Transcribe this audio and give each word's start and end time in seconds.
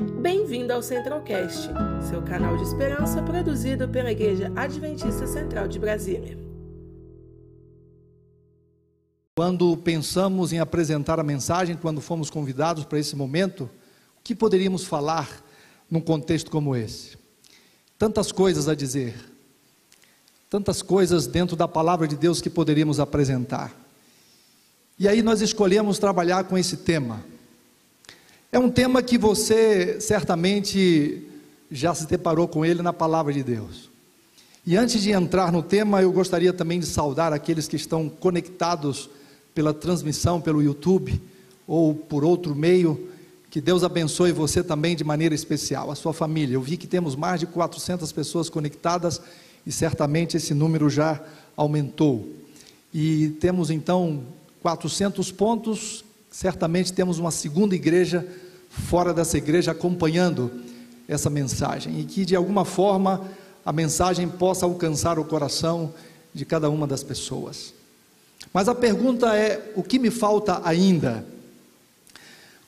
Bem-vindo 0.00 0.72
ao 0.72 0.82
Centralcast, 0.82 1.68
seu 2.08 2.22
canal 2.22 2.56
de 2.56 2.62
esperança 2.62 3.22
produzido 3.22 3.86
pela 3.86 4.10
Igreja 4.10 4.50
Adventista 4.56 5.26
Central 5.26 5.68
de 5.68 5.78
Brasília. 5.78 6.38
Quando 9.36 9.76
pensamos 9.76 10.54
em 10.54 10.58
apresentar 10.58 11.20
a 11.20 11.22
mensagem, 11.22 11.76
quando 11.76 12.00
fomos 12.00 12.30
convidados 12.30 12.84
para 12.86 12.98
esse 12.98 13.14
momento, 13.14 13.64
o 14.18 14.22
que 14.24 14.34
poderíamos 14.34 14.86
falar 14.86 15.28
num 15.90 16.00
contexto 16.00 16.50
como 16.50 16.74
esse? 16.74 17.18
Tantas 17.98 18.32
coisas 18.32 18.68
a 18.68 18.74
dizer, 18.74 19.14
tantas 20.48 20.80
coisas 20.80 21.26
dentro 21.26 21.56
da 21.56 21.68
palavra 21.68 22.08
de 22.08 22.16
Deus 22.16 22.40
que 22.40 22.48
poderíamos 22.48 22.98
apresentar. 22.98 23.74
E 24.98 25.06
aí 25.06 25.20
nós 25.22 25.42
escolhemos 25.42 25.98
trabalhar 25.98 26.44
com 26.44 26.56
esse 26.56 26.78
tema. 26.78 27.22
É 28.52 28.58
um 28.58 28.68
tema 28.68 29.00
que 29.00 29.16
você 29.16 30.00
certamente 30.00 31.22
já 31.70 31.94
se 31.94 32.04
deparou 32.08 32.48
com 32.48 32.64
ele 32.64 32.82
na 32.82 32.92
palavra 32.92 33.32
de 33.32 33.44
Deus. 33.44 33.88
E 34.66 34.76
antes 34.76 35.00
de 35.00 35.12
entrar 35.12 35.52
no 35.52 35.62
tema, 35.62 36.02
eu 36.02 36.10
gostaria 36.10 36.52
também 36.52 36.80
de 36.80 36.86
saudar 36.86 37.32
aqueles 37.32 37.68
que 37.68 37.76
estão 37.76 38.08
conectados 38.08 39.08
pela 39.54 39.72
transmissão 39.72 40.40
pelo 40.40 40.60
YouTube 40.60 41.22
ou 41.64 41.94
por 41.94 42.24
outro 42.24 42.52
meio. 42.52 43.08
Que 43.50 43.60
Deus 43.60 43.84
abençoe 43.84 44.32
você 44.32 44.64
também 44.64 44.96
de 44.96 45.04
maneira 45.04 45.34
especial, 45.34 45.88
a 45.88 45.94
sua 45.94 46.12
família. 46.12 46.54
Eu 46.54 46.60
vi 46.60 46.76
que 46.76 46.88
temos 46.88 47.14
mais 47.14 47.38
de 47.38 47.46
400 47.46 48.10
pessoas 48.10 48.50
conectadas 48.50 49.20
e 49.64 49.70
certamente 49.70 50.36
esse 50.36 50.54
número 50.54 50.90
já 50.90 51.22
aumentou. 51.56 52.28
E 52.92 53.28
temos 53.40 53.70
então 53.70 54.24
400 54.60 55.30
pontos 55.30 56.04
certamente 56.30 56.92
temos 56.92 57.18
uma 57.18 57.30
segunda 57.30 57.74
igreja 57.74 58.26
fora 58.68 59.12
dessa 59.12 59.36
igreja 59.36 59.72
acompanhando 59.72 60.50
essa 61.08 61.28
mensagem 61.28 61.98
e 62.00 62.04
que 62.04 62.24
de 62.24 62.36
alguma 62.36 62.64
forma 62.64 63.28
a 63.66 63.72
mensagem 63.72 64.28
possa 64.28 64.64
alcançar 64.64 65.18
o 65.18 65.24
coração 65.24 65.92
de 66.32 66.44
cada 66.44 66.70
uma 66.70 66.86
das 66.86 67.02
pessoas. 67.02 67.74
Mas 68.52 68.68
a 68.68 68.74
pergunta 68.74 69.36
é: 69.36 69.72
o 69.74 69.82
que 69.82 69.98
me 69.98 70.10
falta 70.10 70.60
ainda? 70.64 71.24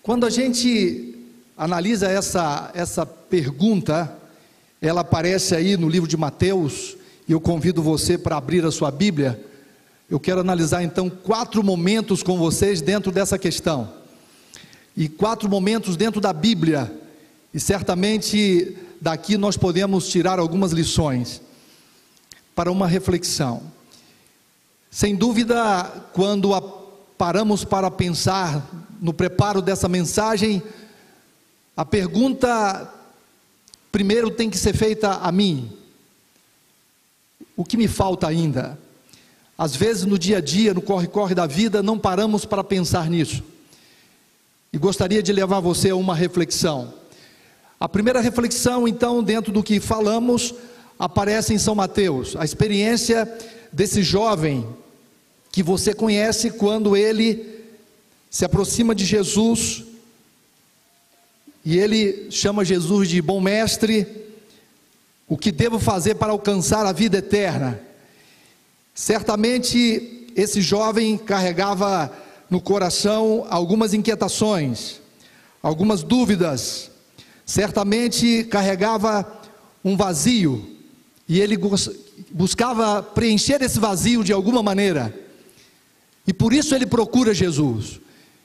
Quando 0.02 0.26
a 0.26 0.30
gente 0.30 1.14
analisa 1.56 2.08
essa, 2.08 2.70
essa 2.74 3.06
pergunta, 3.06 4.12
ela 4.80 5.02
aparece 5.02 5.54
aí 5.54 5.76
no 5.76 5.88
livro 5.88 6.08
de 6.08 6.16
Mateus, 6.16 6.96
e 7.28 7.32
eu 7.32 7.40
convido 7.40 7.80
você 7.80 8.18
para 8.18 8.36
abrir 8.36 8.64
a 8.66 8.72
sua 8.72 8.90
Bíblia 8.90 9.40
eu 10.12 10.20
quero 10.20 10.40
analisar 10.40 10.82
então 10.82 11.08
quatro 11.08 11.64
momentos 11.64 12.22
com 12.22 12.36
vocês 12.36 12.82
dentro 12.82 13.10
dessa 13.10 13.38
questão. 13.38 13.90
E 14.94 15.08
quatro 15.08 15.48
momentos 15.48 15.96
dentro 15.96 16.20
da 16.20 16.34
Bíblia. 16.34 16.94
E 17.54 17.58
certamente 17.58 18.76
daqui 19.00 19.38
nós 19.38 19.56
podemos 19.56 20.06
tirar 20.08 20.38
algumas 20.38 20.70
lições 20.70 21.40
para 22.54 22.70
uma 22.70 22.86
reflexão. 22.86 23.62
Sem 24.90 25.16
dúvida, 25.16 25.84
quando 26.12 26.50
paramos 27.16 27.64
para 27.64 27.90
pensar 27.90 28.68
no 29.00 29.14
preparo 29.14 29.62
dessa 29.62 29.88
mensagem, 29.88 30.62
a 31.74 31.86
pergunta 31.86 32.86
primeiro 33.90 34.30
tem 34.30 34.50
que 34.50 34.58
ser 34.58 34.76
feita 34.76 35.14
a 35.22 35.32
mim: 35.32 35.72
o 37.56 37.64
que 37.64 37.78
me 37.78 37.88
falta 37.88 38.26
ainda? 38.26 38.78
Às 39.62 39.76
vezes, 39.76 40.04
no 40.04 40.18
dia 40.18 40.38
a 40.38 40.40
dia, 40.40 40.74
no 40.74 40.82
corre-corre 40.82 41.36
da 41.36 41.46
vida, 41.46 41.84
não 41.84 41.96
paramos 41.96 42.44
para 42.44 42.64
pensar 42.64 43.08
nisso. 43.08 43.44
E 44.72 44.76
gostaria 44.76 45.22
de 45.22 45.32
levar 45.32 45.60
você 45.60 45.90
a 45.90 45.94
uma 45.94 46.16
reflexão. 46.16 46.92
A 47.78 47.88
primeira 47.88 48.20
reflexão, 48.20 48.88
então, 48.88 49.22
dentro 49.22 49.52
do 49.52 49.62
que 49.62 49.78
falamos, 49.78 50.52
aparece 50.98 51.54
em 51.54 51.58
São 51.58 51.76
Mateus. 51.76 52.34
A 52.34 52.44
experiência 52.44 53.32
desse 53.72 54.02
jovem 54.02 54.66
que 55.52 55.62
você 55.62 55.94
conhece 55.94 56.50
quando 56.50 56.96
ele 56.96 57.64
se 58.28 58.44
aproxima 58.44 58.96
de 58.96 59.04
Jesus 59.04 59.84
e 61.64 61.78
ele 61.78 62.32
chama 62.32 62.64
Jesus 62.64 63.08
de 63.08 63.22
bom 63.22 63.40
mestre. 63.40 64.08
O 65.28 65.38
que 65.38 65.52
devo 65.52 65.78
fazer 65.78 66.16
para 66.16 66.32
alcançar 66.32 66.84
a 66.84 66.90
vida 66.90 67.18
eterna? 67.18 67.91
Certamente 68.94 70.28
esse 70.36 70.60
jovem 70.60 71.16
carregava 71.16 72.12
no 72.50 72.60
coração 72.60 73.46
algumas 73.48 73.94
inquietações, 73.94 75.00
algumas 75.62 76.02
dúvidas, 76.02 76.90
certamente 77.46 78.44
carregava 78.44 79.40
um 79.82 79.96
vazio, 79.96 80.76
e 81.26 81.40
ele 81.40 81.58
buscava 82.30 83.02
preencher 83.02 83.62
esse 83.62 83.78
vazio 83.80 84.22
de 84.22 84.32
alguma 84.32 84.62
maneira, 84.62 85.14
e 86.26 86.32
por 86.32 86.52
isso 86.52 86.74
ele 86.74 86.86
procura 86.86 87.32
Jesus. 87.32 88.00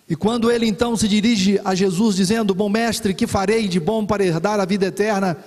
E 0.09 0.15
quando 0.15 0.49
ele 0.49 0.65
então 0.65 0.95
se 0.95 1.05
dirige 1.05 1.59
a 1.65 1.75
Jesus, 1.75 2.15
dizendo: 2.15 2.55
Bom 2.55 2.69
mestre, 2.69 3.13
que 3.13 3.27
farei 3.27 3.67
de 3.67 3.77
bom 3.77 4.05
para 4.05 4.25
herdar 4.25 4.57
a 4.57 4.65
vida 4.65 4.85
eterna? 4.85 5.37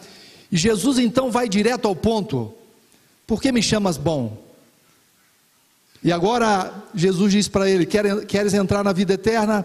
E 0.53 0.57
Jesus 0.57 0.99
então 0.99 1.31
vai 1.31 1.49
direto 1.49 1.89
ao 1.89 1.97
ponto: 1.97 2.53
Por 3.27 3.41
que 3.41 3.51
me 3.51 3.63
chamas 3.63 3.97
bom? 3.97 4.50
E 6.03 6.11
agora 6.11 6.73
Jesus 6.95 7.33
diz 7.33 7.49
para 7.49 7.69
ele: 7.69 7.87
Queres 7.87 8.55
entrar 8.55 8.83
na 8.83 8.93
vida 8.93 9.15
eterna? 9.15 9.65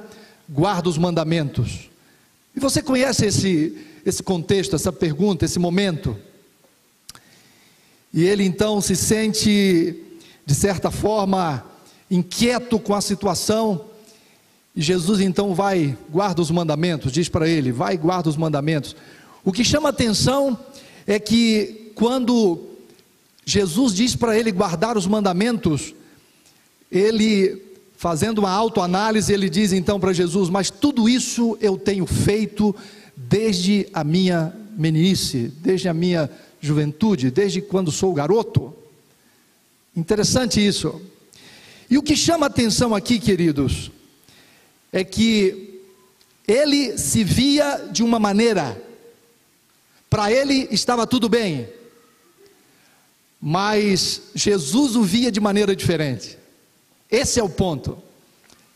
Guarda 0.50 0.90
os 0.90 0.98
mandamentos. 0.98 1.90
E 2.56 2.60
você 2.60 2.82
conhece 2.82 3.26
esse, 3.26 3.78
esse 4.06 4.22
contexto, 4.22 4.76
essa 4.76 4.92
pergunta, 4.92 5.46
esse 5.46 5.60
momento? 5.60 6.16
E 8.14 8.24
ele 8.24 8.44
então 8.44 8.80
se 8.80 8.96
sente, 8.96 9.96
de 10.46 10.56
certa 10.56 10.92
forma, 10.92 11.66
inquieto 12.10 12.80
com 12.80 12.94
a 12.94 13.02
situação. 13.02 13.86
E 14.76 14.82
Jesus 14.82 15.22
então 15.22 15.56
vai, 15.56 15.98
guarda 16.10 16.42
os 16.42 16.52
mandamentos, 16.52 17.12
diz 17.12 17.30
para 17.30 17.48
ele: 17.48 17.72
vai, 17.72 17.98
guarda 17.98 18.30
os 18.30 18.38
mandamentos. 18.38 18.96
O 19.44 19.52
que 19.52 19.64
chama 19.64 19.90
atenção 19.90 20.58
é 21.08 21.20
que 21.20 21.92
quando 21.96 22.60
Jesus 23.46 23.94
diz 23.94 24.16
para 24.16 24.38
ele 24.38 24.52
guardar 24.52 24.98
os 24.98 25.08
mandamentos, 25.08 25.94
ele, 26.92 27.62
fazendo 27.98 28.40
uma 28.40 28.52
autoanálise, 28.52 29.34
ele 29.34 29.50
diz 29.50 29.74
então 29.74 30.00
para 30.00 30.14
Jesus: 30.14 30.50
Mas 30.50 30.70
tudo 30.70 31.10
isso 31.10 31.58
eu 31.62 31.78
tenho 31.78 32.06
feito 32.06 32.76
desde 33.16 33.88
a 33.94 34.04
minha 34.04 34.54
meninice, 34.78 35.52
desde 35.60 35.88
a 35.88 35.94
minha 35.94 36.30
juventude, 36.60 37.32
desde 37.32 37.62
quando 37.62 37.92
sou 37.92 38.14
garoto. 38.14 38.74
Interessante 39.96 40.66
isso. 40.66 41.02
E 41.90 41.98
o 41.98 42.04
que 42.04 42.16
chama 42.16 42.48
atenção 42.48 42.94
aqui, 42.94 43.20
queridos, 43.20 43.92
é 44.92 45.04
que 45.04 45.82
ele 46.48 46.98
se 46.98 47.24
via 47.24 47.90
de 47.92 48.04
uma 48.04 48.20
maneira, 48.20 48.82
para 50.10 50.32
ele 50.32 50.68
estava 50.72 51.08
tudo 51.08 51.30
bem, 51.30 51.68
mas 53.42 54.22
Jesus 54.34 54.96
o 54.96 55.04
via 55.04 55.32
de 55.32 55.40
maneira 55.40 55.76
diferente. 55.76 56.38
Esse 57.10 57.40
é 57.40 57.44
o 57.44 57.50
ponto 57.50 57.98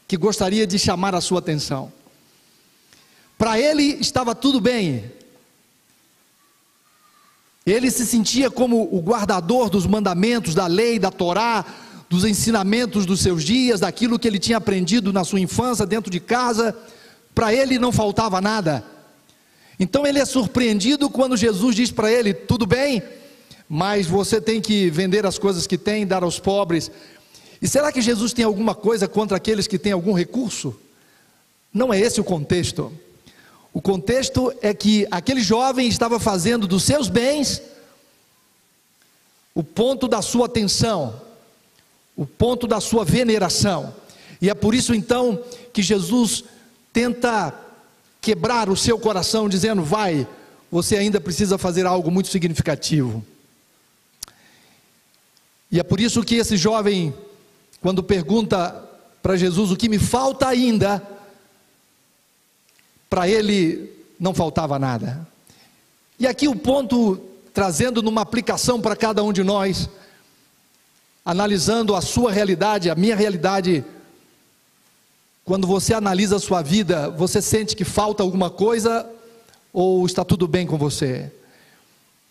que 0.08 0.18
gostaria 0.18 0.66
de 0.66 0.80
chamar 0.80 1.14
a 1.14 1.22
sua 1.22 1.40
atenção. 1.40 1.92
Para 3.38 3.60
ele 3.60 3.84
estava 4.00 4.36
tudo 4.36 4.60
bem. 4.60 5.12
Ele 7.66 7.92
se 7.92 8.06
sentia 8.06 8.50
como 8.50 8.90
o 8.92 9.00
guardador 9.02 9.70
dos 9.70 9.86
mandamentos, 9.86 10.56
da 10.56 10.68
lei, 10.68 10.98
da 10.98 11.12
Torá, 11.12 11.64
dos 12.10 12.26
ensinamentos 12.26 13.06
dos 13.06 13.22
seus 13.22 13.44
dias, 13.44 13.80
daquilo 13.80 14.18
que 14.18 14.28
ele 14.28 14.40
tinha 14.40 14.58
aprendido 14.58 15.14
na 15.14 15.24
sua 15.24 15.40
infância, 15.40 15.86
dentro 15.86 16.10
de 16.10 16.20
casa. 16.20 16.76
Para 17.36 17.54
ele 17.54 17.78
não 17.78 17.92
faltava 17.92 18.42
nada. 18.42 18.84
Então 19.80 20.06
ele 20.06 20.20
é 20.20 20.26
surpreendido 20.26 21.10
quando 21.10 21.38
Jesus 21.38 21.76
diz 21.76 21.92
para 21.92 22.12
ele: 22.12 22.34
tudo 22.34 22.66
bem, 22.66 23.02
mas 23.70 24.08
você 24.08 24.42
tem 24.42 24.60
que 24.60 24.90
vender 24.90 25.26
as 25.26 25.38
coisas 25.38 25.68
que 25.68 25.78
tem, 25.78 26.06
dar 26.06 26.24
aos 26.24 26.40
pobres, 26.40 26.92
e 27.62 27.68
será 27.68 27.92
que 27.92 28.02
Jesus 28.02 28.32
tem 28.32 28.46
alguma 28.46 28.74
coisa 28.74 29.08
contra 29.08 29.38
aqueles 29.38 29.68
que 29.68 29.78
têm 29.78 29.92
algum 29.92 30.14
recurso? 30.14 30.76
Não 31.74 31.94
é 31.94 32.00
esse 32.00 32.22
o 32.22 32.24
contexto. 32.24 32.92
O 33.74 33.82
contexto 33.82 34.54
é 34.62 34.74
que 34.74 35.06
aquele 35.12 35.42
jovem 35.42 35.88
estava 35.88 36.20
fazendo 36.20 36.66
dos 36.68 36.84
seus 36.84 37.10
bens 37.10 37.62
o 39.54 39.64
ponto 39.64 40.08
da 40.08 40.22
sua 40.22 40.46
atenção, 40.46 41.22
o 42.16 42.26
ponto 42.26 42.66
da 42.66 42.80
sua 42.80 43.04
veneração. 43.04 43.94
E 44.42 44.50
é 44.50 44.54
por 44.54 44.74
isso 44.74 44.94
então 44.96 45.44
que 45.74 45.82
Jesus 45.82 46.46
tenta 46.94 47.54
quebrar 48.22 48.70
o 48.70 48.78
seu 48.78 48.98
coração, 48.98 49.50
dizendo: 49.50 49.84
vai, 49.84 50.26
você 50.72 50.96
ainda 50.96 51.20
precisa 51.20 51.58
fazer 51.58 51.86
algo 51.86 52.10
muito 52.10 52.30
significativo. 52.30 53.24
E 55.72 55.80
é 55.80 55.84
por 55.84 56.00
isso 56.00 56.24
que 56.24 56.36
esse 56.36 56.58
jovem 56.58 57.14
quando 57.82 58.04
pergunta 58.04 58.88
para 59.22 59.38
Jesus 59.38 59.72
o 59.72 59.78
que 59.78 59.90
me 59.90 60.00
falta 60.00 60.48
ainda, 60.48 61.02
para 63.10 63.28
ele 63.28 63.92
não 64.20 64.34
faltava 64.34 64.78
nada. 64.78 65.28
E 66.20 66.28
aqui 66.28 66.48
o 66.48 66.56
ponto, 66.56 67.20
trazendo 67.54 68.02
numa 68.02 68.22
aplicação 68.22 68.82
para 68.82 68.96
cada 68.96 69.24
um 69.24 69.32
de 69.32 69.44
nós, 69.44 69.90
analisando 71.24 71.96
a 71.96 72.02
sua 72.02 72.32
realidade, 72.32 72.90
a 72.90 72.96
minha 72.96 73.16
realidade, 73.16 73.86
quando 75.46 75.66
você 75.66 75.94
analisa 75.94 76.36
a 76.36 76.40
sua 76.40 76.62
vida, 76.62 77.10
você 77.10 77.42
sente 77.42 77.76
que 77.76 77.86
falta 77.86 78.22
alguma 78.22 78.50
coisa 78.50 79.10
ou 79.72 80.06
está 80.06 80.26
tudo 80.26 80.48
bem 80.48 80.68
com 80.68 80.78
você? 80.78 81.32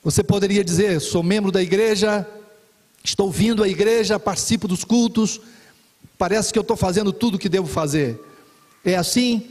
Você 0.04 0.22
poderia 0.22 0.62
dizer: 0.62 1.00
sou 1.00 1.22
membro 1.22 1.50
da 1.50 1.62
igreja, 1.62 2.26
estou 3.08 3.30
vindo 3.30 3.62
à 3.62 3.68
igreja, 3.68 4.18
participo 4.18 4.68
dos 4.68 4.84
cultos, 4.84 5.40
parece 6.16 6.52
que 6.52 6.58
eu 6.58 6.62
estou 6.62 6.76
fazendo 6.76 7.12
tudo 7.12 7.36
o 7.36 7.38
que 7.38 7.48
devo 7.48 7.66
fazer. 7.66 8.20
É 8.84 8.96
assim? 8.96 9.46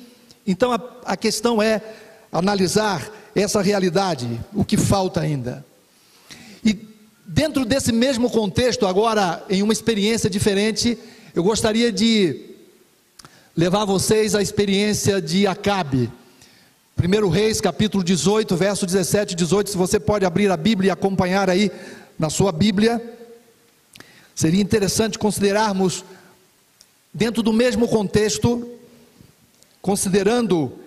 Então 0.45 0.71
a, 0.71 0.79
a 1.05 1.17
questão 1.17 1.61
é 1.61 1.81
analisar 2.31 3.11
essa 3.35 3.61
realidade, 3.61 4.39
o 4.53 4.63
que 4.63 4.77
falta 4.77 5.21
ainda. 5.21 5.65
E 6.63 6.77
dentro 7.25 7.65
desse 7.65 7.91
mesmo 7.91 8.29
contexto, 8.29 8.85
agora 8.85 9.43
em 9.49 9.61
uma 9.63 9.73
experiência 9.73 10.29
diferente, 10.29 10.97
eu 11.33 11.43
gostaria 11.43 11.91
de 11.91 12.55
levar 13.55 13.85
vocês 13.85 14.35
à 14.35 14.41
experiência 14.41 15.21
de 15.21 15.47
Acabe. 15.47 16.11
1 16.97 17.29
Reis, 17.29 17.61
capítulo 17.61 18.03
18, 18.03 18.55
verso 18.55 18.85
17 18.85 19.33
e 19.33 19.35
18. 19.35 19.71
Se 19.71 19.77
você 19.77 19.99
pode 19.99 20.25
abrir 20.25 20.51
a 20.51 20.57
Bíblia 20.57 20.89
e 20.89 20.91
acompanhar 20.91 21.49
aí 21.49 21.71
na 22.17 22.29
sua 22.29 22.51
Bíblia, 22.51 23.16
seria 24.37 24.61
interessante 24.61 25.17
considerarmos, 25.17 26.05
dentro 27.11 27.41
do 27.41 27.51
mesmo 27.51 27.87
contexto, 27.87 28.69
considerando 29.81 30.77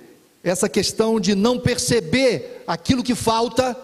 essa 0.41 0.69
questão 0.69 1.19
de 1.19 1.35
não 1.35 1.59
perceber 1.59 2.63
aquilo 2.65 3.03
que 3.03 3.13
falta, 3.13 3.77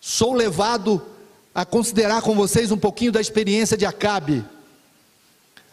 sou 0.00 0.34
levado 0.34 1.04
a 1.52 1.64
considerar 1.64 2.22
com 2.22 2.36
vocês 2.36 2.70
um 2.70 2.78
pouquinho 2.78 3.10
da 3.10 3.20
experiência 3.20 3.76
de 3.76 3.84
Acabe. 3.84 4.44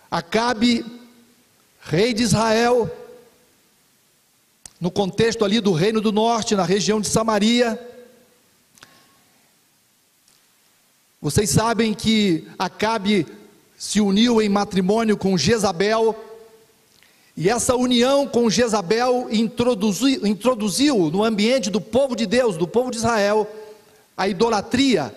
Acabe, 0.10 0.84
rei 1.82 2.16
de 2.16 2.24
Israel, 2.24 2.92
no 4.82 4.90
contexto 4.90 5.46
ali 5.46 5.62
do 5.62 5.72
Reino 5.72 6.02
do 6.02 6.12
Norte, 6.12 6.56
na 6.56 6.64
região 6.64 7.00
de 7.00 7.08
Samaria. 7.08 7.80
Vocês 11.24 11.52
sabem 11.52 11.94
que 11.94 12.46
Acabe 12.60 13.26
se 13.78 14.02
uniu 14.02 14.42
em 14.42 14.50
matrimônio 14.50 15.16
com 15.16 15.38
Jezabel, 15.38 16.14
e 17.38 17.50
essa 17.50 17.78
união 17.78 18.28
com 18.28 18.50
Jezabel 18.50 19.30
introduziu, 19.32 20.28
introduziu 20.28 21.10
no 21.10 21.24
ambiente 21.24 21.70
do 21.70 21.80
povo 21.80 22.14
de 22.14 22.26
Deus, 22.26 22.58
do 22.58 22.68
povo 22.68 22.92
de 22.92 22.98
Israel, 22.98 23.50
a 24.18 24.28
idolatria, 24.28 25.16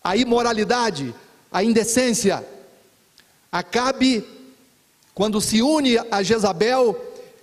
a 0.00 0.16
imoralidade, 0.16 1.12
a 1.50 1.64
indecência. 1.64 2.46
Acabe, 3.50 4.24
quando 5.12 5.40
se 5.40 5.60
une 5.60 5.98
a 6.08 6.22
Jezabel, 6.22 6.96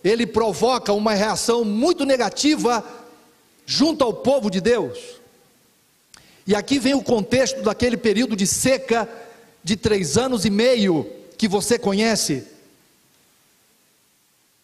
ele 0.05 0.25
provoca 0.25 0.93
uma 0.93 1.13
reação 1.13 1.65
muito 1.65 2.05
negativa 2.05 2.81
junto 3.65 4.05
ao 4.05 4.13
povo 4.13 4.49
de 4.49 4.61
Deus. 4.61 5.16
E 6.47 6.55
aqui 6.55 6.79
vem 6.79 6.93
o 6.93 7.03
contexto 7.03 7.61
daquele 7.61 7.97
período 7.97 8.33
de 8.33 8.47
seca 8.47 9.07
de 9.61 9.75
três 9.75 10.17
anos 10.17 10.45
e 10.45 10.49
meio 10.49 11.05
que 11.37 11.45
você 11.45 11.77
conhece. 11.77 12.47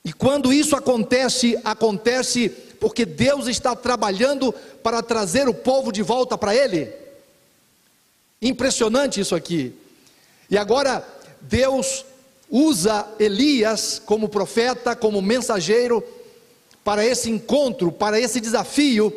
E 0.06 0.14
quando 0.14 0.54
isso 0.54 0.78
acontece, 0.78 1.60
acontece 1.64 2.50
porque 2.80 3.06
Deus 3.06 3.48
está 3.48 3.76
trabalhando 3.76 4.54
para 4.82 5.04
trazer 5.04 5.50
o 5.50 5.54
povo 5.54 5.92
de 5.92 6.02
volta 6.02 6.38
para 6.38 6.56
Ele. 6.56 6.90
Impressionante 8.42 9.20
isso 9.20 9.36
aqui. 9.36 9.74
E 10.50 10.58
agora, 10.58 11.06
Deus 11.42 12.06
usa 12.50 13.08
Elias 13.20 14.02
como 14.06 14.30
profeta, 14.30 14.96
como 14.96 15.22
mensageiro, 15.22 16.02
para 16.84 17.06
esse 17.06 17.30
encontro, 17.30 17.92
para 17.92 18.20
esse 18.20 18.40
desafio, 18.40 19.12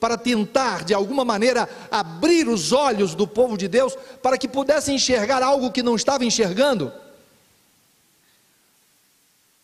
para 0.00 0.16
tentar 0.16 0.84
de 0.84 0.94
alguma 0.94 1.24
maneira 1.24 1.68
abrir 1.90 2.48
os 2.48 2.72
olhos 2.72 3.14
do 3.14 3.26
povo 3.26 3.56
de 3.56 3.68
Deus, 3.68 3.96
para 4.22 4.38
que 4.38 4.48
pudesse 4.48 4.90
enxergar 4.90 5.42
algo 5.42 5.70
que 5.70 5.82
não 5.82 5.94
estava 5.94 6.24
enxergando. 6.24 6.92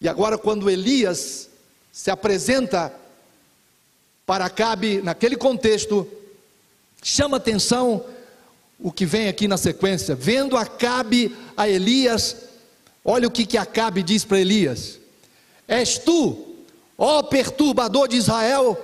E 0.01 0.09
agora, 0.09 0.37
quando 0.37 0.69
Elias 0.69 1.49
se 1.91 2.11
apresenta 2.11 2.93
para 4.27 4.45
Acabe, 4.45 5.01
naquele 5.01 5.37
contexto, 5.37 6.07
chama 7.03 7.39
atenção 7.39 8.05
o 8.79 8.93
que 8.93 9.07
vem 9.07 9.29
aqui 9.29 9.49
na 9.49 9.57
sequência: 9.57 10.15
vendo 10.15 10.57
Acabe 10.57 11.35
a 11.57 11.67
Elias, 11.67 12.37
Olha 13.09 13.29
o 13.29 13.31
que, 13.31 13.47
que 13.47 13.57
Acabe 13.57 14.03
diz 14.03 14.25
para 14.25 14.41
Elias: 14.41 14.99
És 15.69 15.97
tu, 15.97 16.57
ó 16.99 17.23
perturbador 17.23 18.09
de 18.09 18.17
Israel. 18.17 18.77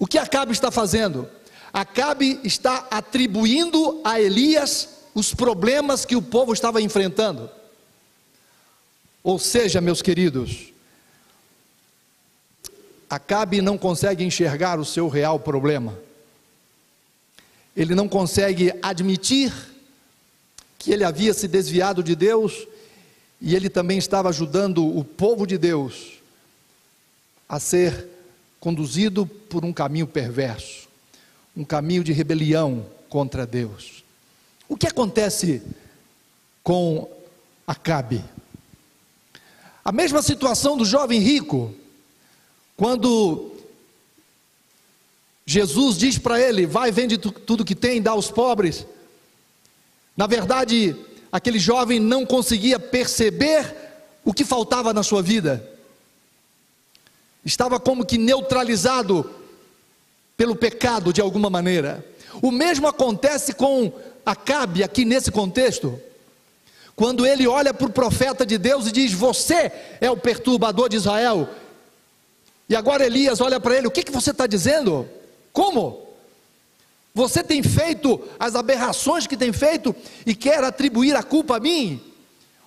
O 0.00 0.06
que 0.06 0.16
Acabe 0.16 0.50
está 0.50 0.70
fazendo? 0.70 1.28
Acabe 1.70 2.40
está 2.42 2.88
atribuindo 2.90 4.00
a 4.02 4.18
Elias 4.18 4.88
os 5.14 5.34
problemas 5.34 6.06
que 6.06 6.16
o 6.16 6.22
povo 6.22 6.54
estava 6.54 6.80
enfrentando. 6.80 7.50
Ou 9.22 9.38
seja, 9.38 9.78
meus 9.78 10.00
queridos, 10.00 10.72
Acabe 13.10 13.60
não 13.60 13.76
consegue 13.76 14.24
enxergar 14.24 14.80
o 14.80 14.86
seu 14.86 15.06
real 15.06 15.38
problema. 15.38 15.98
Ele 17.76 17.94
não 17.94 18.08
consegue 18.08 18.72
admitir 18.82 19.52
que 20.78 20.92
ele 20.92 21.04
havia 21.04 21.34
se 21.34 21.46
desviado 21.46 22.02
de 22.02 22.16
Deus 22.16 22.66
e 23.38 23.54
ele 23.54 23.68
também 23.68 23.98
estava 23.98 24.30
ajudando 24.30 24.82
o 24.96 25.04
povo 25.04 25.46
de 25.46 25.58
Deus 25.58 26.12
a 27.46 27.60
ser 27.60 28.09
conduzido 28.60 29.26
por 29.26 29.64
um 29.64 29.72
caminho 29.72 30.06
perverso, 30.06 30.86
um 31.56 31.64
caminho 31.64 32.04
de 32.04 32.12
rebelião 32.12 32.86
contra 33.08 33.46
Deus. 33.46 34.04
O 34.68 34.76
que 34.76 34.86
acontece 34.86 35.62
com 36.62 37.10
Acabe? 37.66 38.22
A 39.84 39.90
mesma 39.90 40.20
situação 40.22 40.76
do 40.76 40.84
jovem 40.84 41.20
rico, 41.20 41.74
quando 42.76 43.52
Jesus 45.46 45.96
diz 45.96 46.18
para 46.18 46.40
ele: 46.40 46.66
Vai, 46.66 46.92
vende 46.92 47.16
tudo 47.18 47.64
que 47.64 47.74
tem, 47.74 48.02
dá 48.02 48.10
aos 48.10 48.30
pobres. 48.30 48.86
Na 50.16 50.26
verdade, 50.26 50.94
aquele 51.32 51.58
jovem 51.58 51.98
não 51.98 52.26
conseguia 52.26 52.78
perceber 52.78 53.74
o 54.24 54.34
que 54.34 54.44
faltava 54.44 54.92
na 54.92 55.02
sua 55.02 55.22
vida. 55.22 55.66
Estava 57.44 57.80
como 57.80 58.04
que 58.04 58.18
neutralizado 58.18 59.30
pelo 60.36 60.56
pecado 60.56 61.12
de 61.12 61.20
alguma 61.20 61.50
maneira. 61.50 62.04
O 62.42 62.50
mesmo 62.50 62.86
acontece 62.86 63.52
com 63.52 63.92
Acabe 64.24 64.82
aqui 64.82 65.04
nesse 65.04 65.30
contexto. 65.30 65.98
Quando 66.94 67.26
ele 67.26 67.46
olha 67.46 67.72
para 67.72 67.86
o 67.86 67.92
profeta 67.92 68.44
de 68.44 68.58
Deus 68.58 68.86
e 68.86 68.92
diz: 68.92 69.12
Você 69.12 69.72
é 70.00 70.10
o 70.10 70.16
perturbador 70.16 70.88
de 70.88 70.96
Israel. 70.96 71.48
E 72.68 72.76
agora 72.76 73.04
Elias 73.04 73.40
olha 73.40 73.58
para 73.58 73.76
ele: 73.76 73.86
O 73.86 73.90
que, 73.90 74.02
que 74.02 74.12
você 74.12 74.30
está 74.30 74.46
dizendo? 74.46 75.08
Como? 75.52 76.06
Você 77.14 77.42
tem 77.42 77.62
feito 77.62 78.22
as 78.38 78.54
aberrações 78.54 79.26
que 79.26 79.36
tem 79.36 79.52
feito 79.52 79.94
e 80.24 80.34
quer 80.34 80.62
atribuir 80.62 81.16
a 81.16 81.22
culpa 81.22 81.56
a 81.56 81.60
mim? 81.60 82.00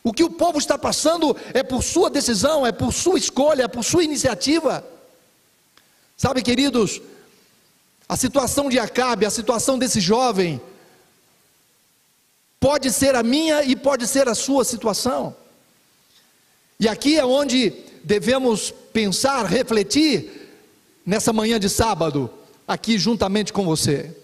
O 0.04 0.12
que 0.12 0.24
o 0.24 0.30
povo 0.30 0.58
está 0.58 0.78
passando 0.78 1.36
é 1.54 1.64
por 1.64 1.82
sua 1.82 2.10
decisão, 2.10 2.66
é 2.68 2.72
por 2.72 2.92
sua 2.92 3.18
escolha, 3.18 3.64
é 3.64 3.68
por 3.68 3.84
sua 3.84 4.04
iniciativa. 4.04 4.86
Sabe, 6.18 6.42
queridos, 6.42 7.02
a 8.08 8.18
situação 8.18 8.70
de 8.70 8.78
Acabe, 8.78 9.26
a 9.26 9.30
situação 9.30 9.78
desse 9.78 10.02
jovem, 10.02 10.62
pode 12.60 12.92
ser 12.92 13.16
a 13.16 13.24
minha 13.24 13.64
e 13.64 13.76
pode 13.76 14.06
ser 14.08 14.28
a 14.28 14.36
sua 14.36 14.66
situação. 14.66 15.36
E 16.80 16.88
aqui 16.88 17.18
é 17.18 17.26
onde 17.26 17.72
devemos 18.04 18.72
pensar, 18.92 19.46
refletir 19.46 20.50
nessa 21.06 21.32
manhã 21.32 21.58
de 21.58 21.70
sábado, 21.70 22.30
aqui 22.68 22.98
juntamente 22.98 23.54
com 23.54 23.66
você. 23.66 24.16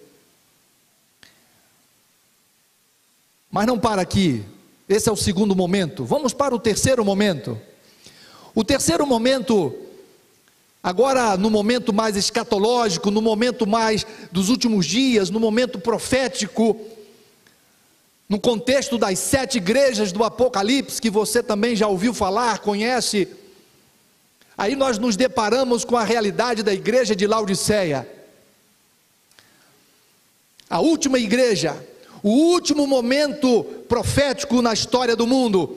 Mas 3.50 3.66
não 3.66 3.78
para 3.78 4.02
aqui. 4.02 4.44
Esse 4.90 5.08
é 5.08 5.12
o 5.12 5.16
segundo 5.16 5.54
momento. 5.54 6.04
Vamos 6.04 6.34
para 6.34 6.52
o 6.52 6.58
terceiro 6.58 7.04
momento. 7.04 7.56
O 8.52 8.64
terceiro 8.64 9.06
momento, 9.06 9.72
agora 10.82 11.36
no 11.36 11.48
momento 11.48 11.92
mais 11.92 12.16
escatológico, 12.16 13.08
no 13.08 13.22
momento 13.22 13.68
mais 13.68 14.04
dos 14.32 14.48
últimos 14.48 14.84
dias, 14.84 15.30
no 15.30 15.38
momento 15.38 15.78
profético, 15.78 16.76
no 18.28 18.40
contexto 18.40 18.98
das 18.98 19.20
sete 19.20 19.58
igrejas 19.58 20.10
do 20.10 20.24
Apocalipse, 20.24 21.00
que 21.00 21.08
você 21.08 21.40
também 21.40 21.76
já 21.76 21.86
ouviu 21.86 22.12
falar, 22.12 22.58
conhece. 22.58 23.28
Aí 24.58 24.74
nós 24.74 24.98
nos 24.98 25.14
deparamos 25.14 25.84
com 25.84 25.96
a 25.96 26.02
realidade 26.02 26.64
da 26.64 26.74
igreja 26.74 27.14
de 27.14 27.28
Laodiceia. 27.28 28.08
A 30.68 30.80
última 30.80 31.16
igreja, 31.16 31.80
o 32.22 32.30
último 32.30 32.86
momento 32.86 33.64
profético 33.88 34.60
na 34.60 34.72
história 34.72 35.16
do 35.16 35.26
mundo. 35.26 35.76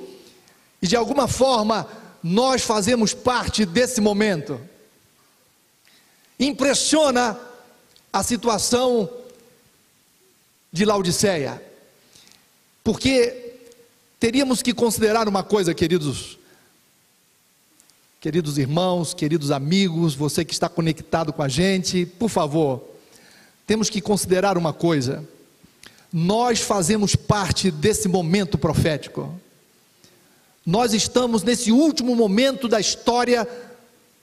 E 0.81 0.87
de 0.87 0.95
alguma 0.95 1.27
forma, 1.27 1.87
nós 2.21 2.63
fazemos 2.63 3.13
parte 3.13 3.65
desse 3.65 4.01
momento. 4.01 4.59
Impressiona 6.39 7.39
a 8.11 8.23
situação 8.23 9.09
de 10.71 10.85
Laodiceia, 10.85 11.61
porque 12.83 13.55
teríamos 14.19 14.61
que 14.61 14.73
considerar 14.73 15.27
uma 15.27 15.43
coisa, 15.43 15.73
queridos 15.73 16.37
Queridos 18.23 18.57
irmãos, 18.57 19.13
queridos 19.13 19.51
amigos, 19.51 20.15
você 20.15 20.45
que 20.45 20.53
está 20.53 20.69
conectado 20.69 21.33
com 21.33 21.43
a 21.43 21.49
gente, 21.49 22.05
por 22.05 22.29
favor, 22.29 22.81
temos 23.67 23.89
que 23.89 23.99
considerar 23.99 24.57
uma 24.57 24.71
coisa: 24.71 25.27
nós 26.13 26.59
fazemos 26.59 27.15
parte 27.15 27.71
desse 27.71 28.07
momento 28.07 28.55
profético. 28.55 29.33
Nós 30.63 30.93
estamos 30.93 31.41
nesse 31.41 31.71
último 31.71 32.15
momento 32.15 32.67
da 32.67 32.79
história 32.79 33.47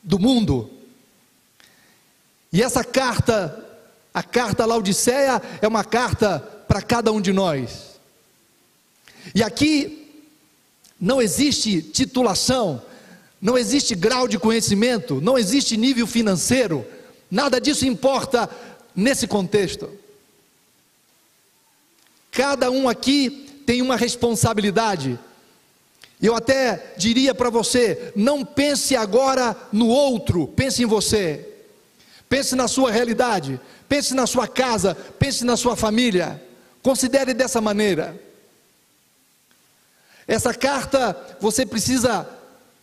do 0.01 0.17
mundo. 0.17 0.71
E 2.53 2.63
essa 2.63 2.85
carta, 2.85 3.67
a 4.15 4.23
carta 4.23 4.65
Laodiceia, 4.65 5.43
é 5.61 5.67
uma 5.67 5.83
carta 5.83 6.39
para 6.69 6.81
cada 6.81 7.11
um 7.11 7.21
de 7.21 7.33
nós. 7.33 7.99
E 9.35 9.43
aqui 9.43 10.09
não 10.99 11.21
existe 11.21 11.83
titulação, 11.83 12.81
não 13.43 13.59
existe 13.59 13.97
grau 13.97 14.29
de 14.29 14.39
conhecimento, 14.39 15.21
não 15.21 15.37
existe 15.37 15.77
nível 15.77 16.07
financeiro, 16.07 16.87
nada 17.29 17.61
disso 17.61 17.85
importa 17.85 18.49
nesse 18.95 19.27
contexto. 19.27 20.00
Cada 22.31 22.71
um 22.71 22.89
aqui 22.89 23.63
tem 23.67 23.83
uma 23.83 23.97
responsabilidade. 23.97 25.19
Eu 26.21 26.35
até 26.35 26.95
diria 26.97 27.35
para 27.35 27.51
você: 27.51 28.13
não 28.15 28.45
pense 28.45 28.95
agora 28.95 29.57
no 29.73 29.89
outro, 29.89 30.47
pense 30.49 30.83
em 30.83 30.87
você. 30.87 31.47
Pense 32.29 32.55
na 32.55 32.69
sua 32.69 32.93
realidade, 32.93 33.61
pense 33.89 34.15
na 34.15 34.25
sua 34.27 34.47
casa, 34.47 34.97
pense 35.19 35.45
na 35.45 35.57
sua 35.57 35.75
família. 35.75 36.41
Considere 36.83 37.35
dessa 37.35 37.61
maneira. 37.61 38.19
Essa 40.29 40.55
carta 40.55 41.17
você 41.41 41.67
precisa 41.67 42.29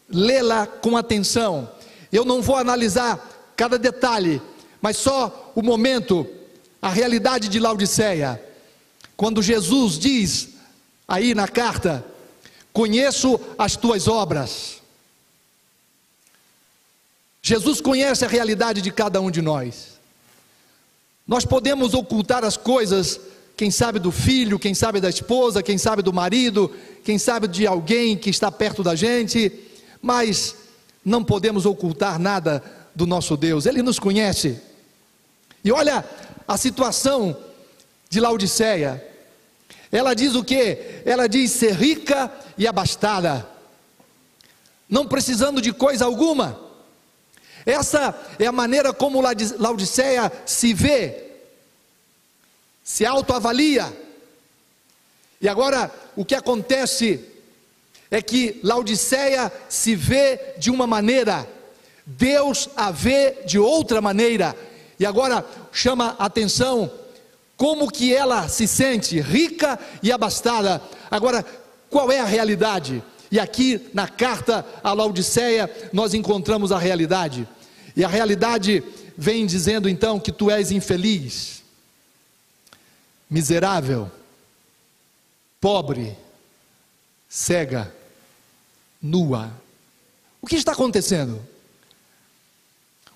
lê-la 0.10 0.68
com 0.68 0.98
atenção. 0.98 1.72
Eu 2.12 2.25
não 2.25 2.42
vou 2.42 2.58
analisar 2.58 3.54
cada 3.56 3.77
detalhe, 3.80 4.42
mas 4.82 4.98
só 4.98 5.51
o 5.56 5.62
momento, 5.62 6.27
a 6.82 6.89
realidade 6.89 7.48
de 7.48 7.60
Laodiceia. 7.60 8.42
Quando 9.17 9.41
Jesus 9.41 9.97
diz 9.97 10.50
aí 11.07 11.33
na 11.33 11.47
carta: 11.47 12.05
Conheço 12.71 13.39
as 13.57 13.75
tuas 13.75 14.07
obras. 14.07 14.77
Jesus 17.41 17.81
conhece 17.81 18.24
a 18.24 18.27
realidade 18.27 18.81
de 18.81 18.91
cada 18.91 19.19
um 19.19 19.31
de 19.31 19.41
nós. 19.41 19.97
Nós 21.27 21.43
podemos 21.43 21.93
ocultar 21.93 22.45
as 22.45 22.55
coisas, 22.55 23.19
quem 23.55 23.71
sabe 23.71 23.97
do 23.97 24.12
filho, 24.12 24.59
quem 24.59 24.75
sabe 24.75 25.01
da 25.01 25.09
esposa, 25.09 25.63
quem 25.63 25.77
sabe 25.77 26.03
do 26.03 26.13
marido, 26.13 26.71
quem 27.03 27.17
sabe 27.17 27.47
de 27.47 27.65
alguém 27.65 28.15
que 28.15 28.29
está 28.29 28.51
perto 28.51 28.83
da 28.83 28.95
gente, 28.95 29.51
mas 30.01 30.55
não 31.03 31.24
podemos 31.24 31.65
ocultar 31.65 32.19
nada 32.19 32.62
do 32.93 33.07
nosso 33.07 33.36
Deus, 33.36 33.65
Ele 33.65 33.81
nos 33.81 33.97
conhece. 33.97 34.62
E 35.63 35.71
olha 35.71 36.05
a 36.47 36.57
situação 36.57 37.36
de 38.09 38.19
Laodiceia. 38.19 39.07
Ela 39.91 40.13
diz 40.13 40.36
o 40.36 40.44
que? 40.44 41.01
Ela 41.06 41.27
diz 41.27 41.51
ser 41.51 41.74
rica 41.74 42.32
e 42.58 42.67
abastada, 42.67 43.48
não 44.89 45.08
precisando 45.08 45.62
de 45.62 45.72
coisa 45.72 46.06
alguma. 46.06 46.60
Essa 47.65 48.17
é 48.39 48.46
a 48.46 48.51
maneira 48.51 48.94
como 48.94 49.22
Laodiceia 49.22 50.32
se 50.46 50.74
vê, 50.74 51.25
se 52.84 53.06
autoavalia. 53.06 53.91
E 55.39 55.48
agora, 55.48 55.94
o 56.15 56.25
que 56.25 56.34
acontece 56.34 57.24
é 58.10 58.22
que 58.22 58.60
Laodiceia 58.63 59.51
se 59.67 59.96
vê 59.96 60.56
de 60.58 60.72
uma 60.72 60.88
maneira, 60.88 61.48
Deus 62.06 62.70
a 62.75 62.89
vê 62.89 63.44
de 63.46 63.60
outra 63.60 64.01
maneira. 64.01 64.56
E 65.00 65.06
agora 65.06 65.46
chama 65.72 66.15
a 66.17 66.25
atenção 66.25 66.91
como 67.58 67.92
que 67.92 68.14
ela 68.14 68.48
se 68.48 68.68
sente 68.68 69.20
rica 69.20 69.80
e 70.04 70.12
abastada. 70.12 70.80
Agora, 71.10 71.44
qual 71.90 72.12
é 72.12 72.20
a 72.20 72.26
realidade? 72.26 73.04
E 73.32 73.40
aqui 73.40 73.90
na 73.94 74.08
carta 74.08 74.64
a 74.84 74.94
Laodiceia 74.94 75.70
nós 75.92 76.14
encontramos 76.14 76.72
a 76.72 76.78
realidade. 76.78 77.48
E 77.96 78.06
a 78.06 78.08
realidade 78.08 78.84
vem 79.18 79.48
dizendo 79.48 79.90
então 79.90 80.20
que 80.20 80.32
tu 80.32 80.52
és 80.52 80.72
infeliz, 80.72 81.64
miserável, 83.28 84.10
pobre, 85.60 86.16
cega, 87.28 87.92
nua. 89.02 89.52
O 90.40 90.46
que 90.46 90.56
está 90.56 90.74
acontecendo? 90.74 91.42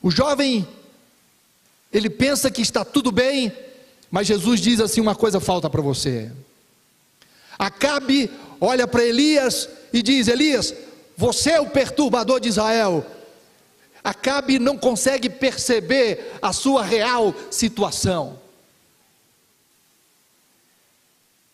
O 0.01 0.09
jovem, 0.09 0.67
ele 1.93 2.09
pensa 2.09 2.49
que 2.49 2.61
está 2.61 2.83
tudo 2.83 3.11
bem, 3.11 3.55
mas 4.11 4.27
Jesus 4.27 4.59
diz 4.59 4.81
assim: 4.81 4.99
uma 4.99 5.15
coisa 5.15 5.39
falta 5.39 5.69
para 5.69 5.81
você. 5.81 6.29
Acabe 7.57 8.29
olha 8.59 8.85
para 8.85 9.05
Elias 9.05 9.69
e 9.93 10.03
diz: 10.03 10.27
Elias, 10.27 10.75
você 11.15 11.51
é 11.51 11.61
o 11.61 11.69
perturbador 11.69 12.39
de 12.39 12.49
Israel. 12.49 13.05
Acabe 14.03 14.59
não 14.59 14.77
consegue 14.77 15.29
perceber 15.29 16.33
a 16.41 16.51
sua 16.51 16.83
real 16.83 17.33
situação. 17.49 18.39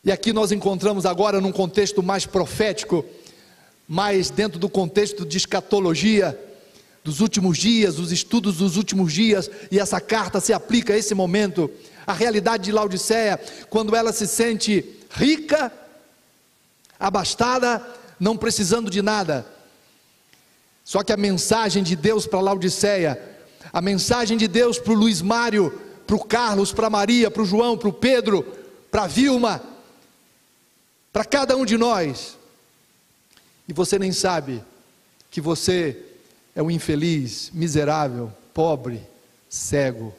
E 0.03 0.11
aqui 0.11 0.31
nós 0.31 0.53
encontramos 0.53 1.05
agora, 1.05 1.41
num 1.41 1.51
contexto 1.51 2.01
mais 2.01 2.25
profético, 2.25 3.03
mais 3.85 4.29
dentro 4.29 4.57
do 4.57 4.69
contexto 4.69 5.25
de 5.25 5.35
escatologia, 5.35 6.39
dos 7.03 7.19
últimos 7.19 7.57
dias, 7.57 7.95
dos 7.95 8.13
estudos 8.13 8.57
dos 8.57 8.77
últimos 8.77 9.11
dias, 9.11 9.51
e 9.69 9.77
essa 9.77 9.99
carta 9.99 10.39
se 10.39 10.53
aplica 10.53 10.93
a 10.93 10.97
esse 10.97 11.13
momento, 11.13 11.69
a 12.07 12.13
realidade 12.13 12.63
de 12.63 12.71
Laodiceia, 12.71 13.37
quando 13.69 13.93
ela 13.93 14.13
se 14.13 14.25
sente 14.25 14.97
rica, 15.11 15.71
abastada, 16.97 17.85
não 18.17 18.37
precisando 18.37 18.89
de 18.89 19.01
nada. 19.01 19.45
Só 20.85 21.03
que 21.03 21.11
a 21.11 21.17
mensagem 21.17 21.83
de 21.83 21.97
Deus 21.97 22.25
para 22.25 22.39
Laodiceia, 22.39 23.21
a 23.73 23.81
mensagem 23.81 24.37
de 24.37 24.47
Deus 24.47 24.79
para 24.79 24.93
o 24.93 24.95
Luiz 24.95 25.21
Mário, 25.21 25.81
para 26.07 26.15
o 26.15 26.23
Carlos, 26.23 26.71
para 26.71 26.87
a 26.87 26.89
Maria, 26.89 27.29
para 27.29 27.41
o 27.43 27.45
João, 27.45 27.77
para 27.77 27.89
o 27.89 27.93
Pedro, 27.93 28.41
para 28.89 29.03
a 29.03 29.07
Vilma, 29.07 29.61
para 31.11 31.25
cada 31.25 31.57
um 31.57 31.65
de 31.65 31.77
nós, 31.77 32.37
e 33.67 33.73
você 33.73 33.99
nem 33.99 34.13
sabe 34.13 34.63
que 35.29 35.41
você 35.41 36.05
é 36.55 36.63
um 36.63 36.71
infeliz, 36.71 37.51
miserável, 37.53 38.31
pobre, 38.53 39.01
cego, 39.49 40.15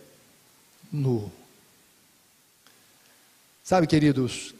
nu. 0.92 1.38
Sabe, 3.69 3.87
queridos, 3.87 4.55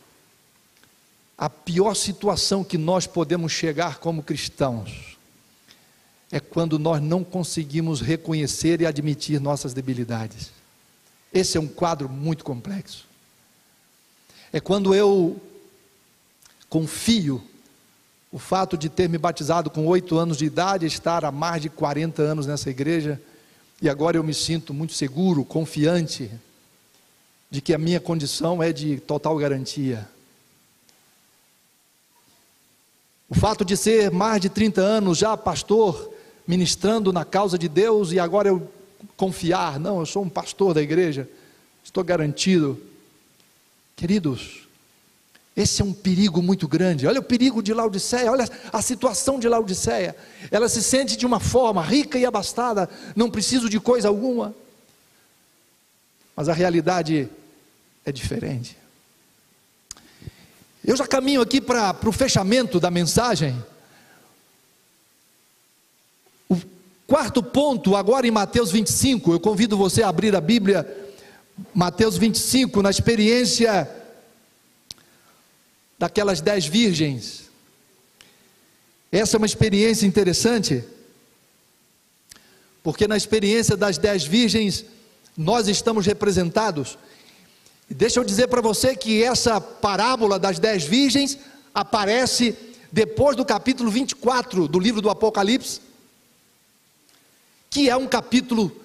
a 1.39 1.49
pior 1.49 1.95
situação 1.95 2.63
que 2.63 2.77
nós 2.77 3.07
podemos 3.07 3.51
chegar 3.51 4.01
como 4.01 4.23
cristãos 4.23 5.17
é 6.31 6.39
quando 6.39 6.79
nós 6.79 7.01
não 7.01 7.25
conseguimos 7.25 8.03
reconhecer 8.03 8.83
e 8.83 8.87
admitir 8.87 9.41
nossas 9.41 9.73
debilidades. 9.73 10.51
Esse 11.33 11.57
é 11.57 11.61
um 11.61 11.67
quadro 11.67 12.07
muito 12.07 12.45
complexo. 12.45 13.07
É 14.53 14.61
quando 14.61 14.95
eu 14.95 15.41
confio 16.69 17.43
o 18.31 18.39
fato 18.39 18.77
de 18.77 18.91
ter 18.91 19.09
me 19.09 19.17
batizado 19.17 19.71
com 19.71 19.87
oito 19.87 20.19
anos 20.19 20.37
de 20.37 20.45
idade, 20.45 20.85
estar 20.85 21.25
há 21.25 21.33
mais 21.33 21.63
de 21.63 21.71
40 21.71 22.21
anos 22.21 22.47
nessa 22.47 22.69
igreja, 22.69 23.19
e 23.81 23.89
agora 23.89 24.19
eu 24.19 24.23
me 24.23 24.35
sinto 24.35 24.75
muito 24.75 24.93
seguro, 24.93 25.47
confiante, 25.47 26.31
de 27.51 27.61
que 27.61 27.73
a 27.73 27.79
minha 27.79 28.01
condição 28.01 28.63
é 28.63 28.73
de 28.73 29.01
total 29.01 29.37
garantia. 29.37 30.09
O 33.29 33.35
fato 33.35 33.65
de 33.65 33.77
ser 33.77 34.11
mais 34.11 34.41
de 34.41 34.49
30 34.49 34.81
anos 34.81 35.19
já 35.19 35.37
pastor, 35.37 36.13
ministrando 36.47 37.13
na 37.13 37.25
causa 37.25 37.59
de 37.59 37.69
Deus, 37.69 38.13
e 38.13 38.19
agora 38.19 38.49
eu 38.49 38.71
confiar, 39.17 39.79
não, 39.79 40.01
eu 40.01 40.07
sou 40.07 40.23
um 40.23 40.29
pastor 40.29 40.75
da 40.75 40.83
igreja, 40.83 41.29
estou 41.85 42.03
garantido. 42.03 42.81
Queridos, 43.97 44.69
Esse 45.59 45.83
é 45.83 45.85
um 45.85 45.93
perigo 45.93 46.41
muito 46.41 46.69
grande. 46.69 47.05
Olha 47.05 47.19
o 47.19 47.23
perigo 47.23 47.61
de 47.61 47.75
Laodiceia, 47.75 48.31
olha 48.31 48.49
a 48.73 48.81
situação 48.81 49.41
de 49.41 49.49
Laodiceia. 49.49 50.15
Ela 50.53 50.69
se 50.69 50.81
sente 50.81 51.17
de 51.17 51.27
uma 51.27 51.41
forma 51.41 51.83
rica 51.83 52.17
e 52.17 52.25
abastada, 52.25 52.89
não 53.17 53.29
preciso 53.29 53.69
de 53.69 53.81
coisa 53.81 54.07
alguma. 54.07 54.55
Mas 56.39 56.49
a 56.49 56.53
realidade 56.53 57.29
é 58.07 58.13
diferente. 58.13 58.79
Eu 60.85 60.97
já 60.97 61.05
caminho 61.05 61.41
aqui 61.41 61.61
para 61.61 61.99
o 62.09 62.13
fechamento 62.13 62.79
da 62.79 62.93
mensagem. 62.93 63.61
O 66.49 66.57
quarto 67.09 67.43
ponto, 67.43 67.97
agora 67.97 68.25
em 68.25 68.31
Mateus 68.31 68.71
25, 68.71 69.33
eu 69.33 69.41
convido 69.41 69.77
você 69.77 70.05
a 70.05 70.09
abrir 70.11 70.37
a 70.37 70.41
Bíblia, 70.41 70.87
Mateus 71.75 72.17
25, 72.17 72.83
na 72.83 72.91
experiência 72.91 73.91
daquelas 75.99 76.41
dez 76.41 76.67
virgens. 76.67 77.51
Essa 79.11 79.37
é 79.37 79.39
uma 79.39 79.47
experiência 79.47 80.07
interessante, 80.07 80.85
porque 82.81 83.09
na 83.09 83.17
experiência 83.17 83.77
das 83.77 83.99
dez 83.99 84.25
virgens, 84.25 84.85
nós 85.39 85.69
estamos 85.69 86.05
representados. 86.05 86.99
Deixa 87.89 88.19
eu 88.19 88.25
dizer 88.25 88.49
para 88.49 88.61
você 88.61 88.97
que 88.97 89.23
essa 89.23 89.61
parábola 89.61 90.37
das 90.37 90.59
dez 90.59 90.83
virgens 90.83 91.39
aparece 91.73 92.57
depois 92.91 93.37
do 93.37 93.45
capítulo 93.45 93.89
24 93.89 94.67
do 94.67 94.81
livro 94.81 95.01
do 95.01 95.09
Apocalipse, 95.09 95.81
que 97.71 97.89
é 97.89 97.97
um 97.97 98.09
capítulo 98.09 98.77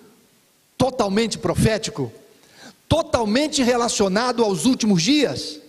totalmente 0.78 1.40
profético, 1.40 2.14
totalmente 2.88 3.64
relacionado 3.64 4.44
aos 4.44 4.66
últimos 4.66 5.02
dias. 5.02 5.60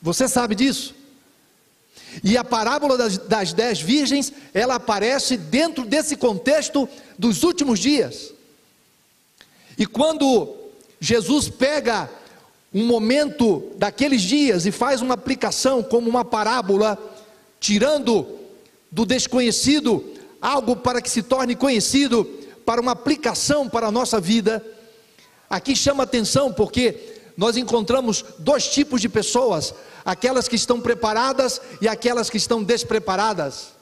Você 0.00 0.26
sabe 0.26 0.54
disso? 0.54 0.94
E 2.24 2.38
a 2.38 2.44
parábola 2.44 2.96
das, 2.96 3.18
das, 3.18 3.52
dez 3.52 3.82
virgens, 3.82 4.32
ela 4.54 4.76
aparece 4.76 5.36
dentro 5.36 5.84
desse 5.84 6.16
contexto 6.16 6.88
dos 7.18 7.42
últimos 7.42 7.78
dias. 7.78 8.32
E 9.78 9.86
quando 9.86 10.54
Jesus 11.00 11.48
pega 11.48 12.08
um 12.72 12.86
momento 12.86 13.72
daqueles 13.76 14.22
dias 14.22 14.66
e 14.66 14.70
faz 14.72 15.00
uma 15.00 15.14
aplicação 15.14 15.82
como 15.82 16.08
uma 16.08 16.24
parábola, 16.24 16.98
tirando 17.60 18.26
do 18.90 19.04
desconhecido 19.04 20.04
algo 20.40 20.76
para 20.76 21.00
que 21.00 21.10
se 21.10 21.22
torne 21.22 21.54
conhecido, 21.54 22.24
para 22.64 22.80
uma 22.80 22.92
aplicação 22.92 23.68
para 23.68 23.86
a 23.86 23.92
nossa 23.92 24.20
vida, 24.20 24.64
aqui 25.48 25.76
chama 25.76 26.02
atenção 26.02 26.52
porque 26.52 27.16
nós 27.36 27.56
encontramos 27.56 28.24
dois 28.38 28.66
tipos 28.68 29.00
de 29.00 29.08
pessoas: 29.08 29.74
aquelas 30.04 30.48
que 30.48 30.56
estão 30.56 30.80
preparadas 30.80 31.60
e 31.80 31.88
aquelas 31.88 32.30
que 32.30 32.36
estão 32.36 32.62
despreparadas. 32.62 33.76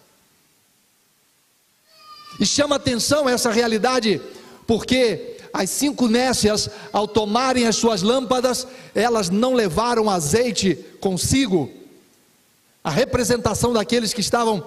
E 2.39 2.45
chama 2.45 2.77
atenção 2.77 3.29
essa 3.29 3.51
realidade, 3.51 4.21
porque 4.67 5.34
as 5.55 5.71
cinco 5.71 6.09
nécias, 6.09 6.69
ao 6.93 7.07
tomarem 7.07 7.69
as 7.69 7.77
suas 7.77 8.03
lâmpadas, 8.03 8.67
elas 8.93 9.31
não 9.31 9.55
levaram 9.55 10.11
azeite 10.11 10.75
consigo. 11.01 11.71
A 12.83 12.91
representação 12.91 13.73
daqueles 13.73 14.13
que 14.13 14.21
estavam, 14.21 14.67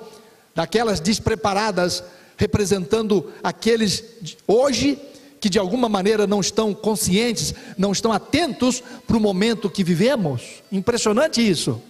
daquelas 0.55 1.01
despreparadas, 1.01 2.01
representando 2.37 3.33
aqueles 3.43 4.01
hoje 4.47 4.97
que 5.41 5.49
de 5.49 5.59
alguma 5.59 5.89
maneira 5.89 6.25
não 6.25 6.39
estão 6.39 6.73
conscientes, 6.73 7.53
não 7.77 7.91
estão 7.91 8.13
atentos 8.13 8.81
para 9.05 9.17
o 9.17 9.19
momento 9.19 9.69
que 9.69 9.83
vivemos. 9.83 10.63
Impressionante 10.71 11.45
isso. 11.45 11.81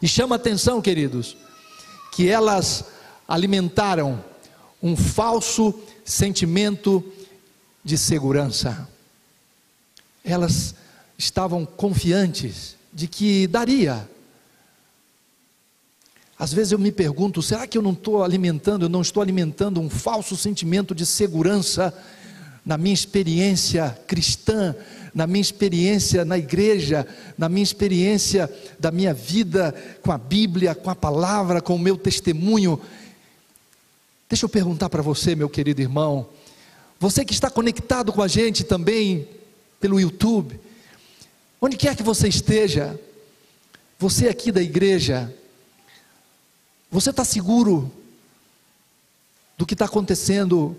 E 0.00 0.06
chama 0.06 0.36
atenção, 0.36 0.80
queridos, 0.80 1.36
que 2.12 2.28
elas 2.28 2.84
alimentaram 3.26 4.24
um 4.80 4.96
falso 4.96 5.74
sentimento 6.04 7.04
de 7.84 7.96
segurança. 7.96 8.88
Elas 10.24 10.74
estavam 11.16 11.64
confiantes 11.64 12.76
de 12.92 13.06
que 13.06 13.46
daria. 13.46 14.08
Às 16.38 16.52
vezes 16.52 16.72
eu 16.72 16.78
me 16.78 16.90
pergunto, 16.90 17.42
será 17.42 17.66
que 17.66 17.76
eu 17.76 17.82
não 17.82 17.92
estou 17.92 18.24
alimentando, 18.24 18.86
eu 18.86 18.88
não 18.88 19.02
estou 19.02 19.22
alimentando 19.22 19.80
um 19.80 19.90
falso 19.90 20.36
sentimento 20.36 20.94
de 20.94 21.04
segurança 21.04 21.92
na 22.64 22.78
minha 22.78 22.94
experiência 22.94 23.98
cristã, 24.06 24.74
na 25.14 25.26
minha 25.26 25.40
experiência 25.40 26.24
na 26.24 26.38
igreja, 26.38 27.06
na 27.36 27.48
minha 27.48 27.62
experiência 27.62 28.50
da 28.78 28.90
minha 28.90 29.12
vida 29.12 29.74
com 30.02 30.12
a 30.12 30.18
Bíblia, 30.18 30.74
com 30.74 30.88
a 30.88 30.94
palavra, 30.94 31.60
com 31.60 31.74
o 31.74 31.78
meu 31.78 31.96
testemunho. 31.96 32.80
Deixa 34.28 34.44
eu 34.44 34.48
perguntar 34.48 34.88
para 34.88 35.02
você, 35.02 35.34
meu 35.34 35.48
querido 35.48 35.82
irmão, 35.82 36.28
você 37.00 37.24
que 37.24 37.32
está 37.32 37.50
conectado 37.50 38.12
com 38.12 38.22
a 38.22 38.28
gente 38.28 38.62
também 38.62 39.26
pelo 39.80 39.98
YouTube, 39.98 40.60
onde 41.58 41.74
quer 41.74 41.96
que 41.96 42.02
você 42.02 42.28
esteja, 42.28 43.00
você 43.98 44.28
aqui 44.28 44.52
da 44.52 44.60
igreja, 44.60 45.34
você 46.90 47.08
está 47.08 47.24
seguro 47.24 47.90
do 49.56 49.64
que 49.64 49.72
está 49.72 49.86
acontecendo 49.86 50.78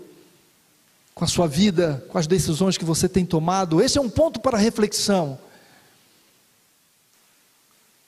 com 1.12 1.24
a 1.24 1.28
sua 1.28 1.48
vida, 1.48 2.06
com 2.08 2.16
as 2.16 2.28
decisões 2.28 2.78
que 2.78 2.84
você 2.84 3.08
tem 3.08 3.26
tomado. 3.26 3.82
Esse 3.82 3.98
é 3.98 4.00
um 4.00 4.08
ponto 4.08 4.38
para 4.38 4.56
reflexão. 4.56 5.36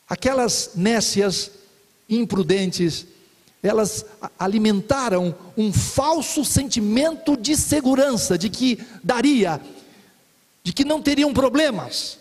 Aquelas 0.08 0.70
nécias 0.76 1.50
imprudentes, 2.08 3.06
elas 3.64 4.04
alimentaram 4.38 5.34
um 5.56 5.72
falso 5.72 6.44
sentimento 6.44 7.36
de 7.36 7.56
segurança, 7.56 8.38
de 8.38 8.48
que 8.48 8.78
daria, 9.02 9.60
de 10.62 10.72
que 10.72 10.84
não 10.84 11.02
teriam 11.02 11.32
problemas. 11.34 12.18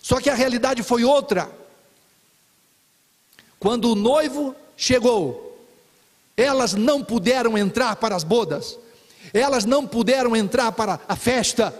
Só 0.00 0.20
que 0.20 0.30
a 0.30 0.34
realidade 0.34 0.82
foi 0.84 1.02
outra. 1.02 1.50
Quando 3.58 3.90
o 3.90 3.96
noivo 3.96 4.54
chegou, 4.76 5.58
elas 6.36 6.74
não 6.74 7.02
puderam 7.02 7.58
entrar 7.58 7.96
para 7.96 8.14
as 8.14 8.22
bodas 8.22 8.78
elas 9.32 9.64
não 9.64 9.86
puderam 9.86 10.36
entrar 10.36 10.72
para 10.72 11.00
a 11.08 11.16
festa, 11.16 11.74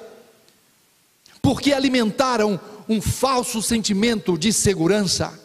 porque 1.40 1.72
alimentaram 1.72 2.60
um 2.88 3.00
falso 3.00 3.62
sentimento 3.62 4.38
de 4.38 4.52
segurança. 4.52 5.38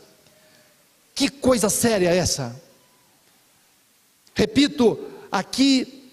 Que 1.16 1.30
coisa 1.30 1.70
séria 1.70 2.10
é 2.10 2.18
essa? 2.18 2.62
Repito, 4.34 5.00
aqui 5.32 6.12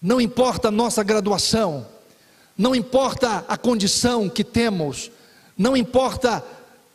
não 0.00 0.20
importa 0.20 0.68
a 0.68 0.70
nossa 0.70 1.02
graduação, 1.02 1.86
não 2.56 2.74
importa 2.74 3.44
a 3.48 3.56
condição 3.56 4.28
que 4.28 4.44
temos, 4.44 5.10
não 5.56 5.76
importa 5.76 6.44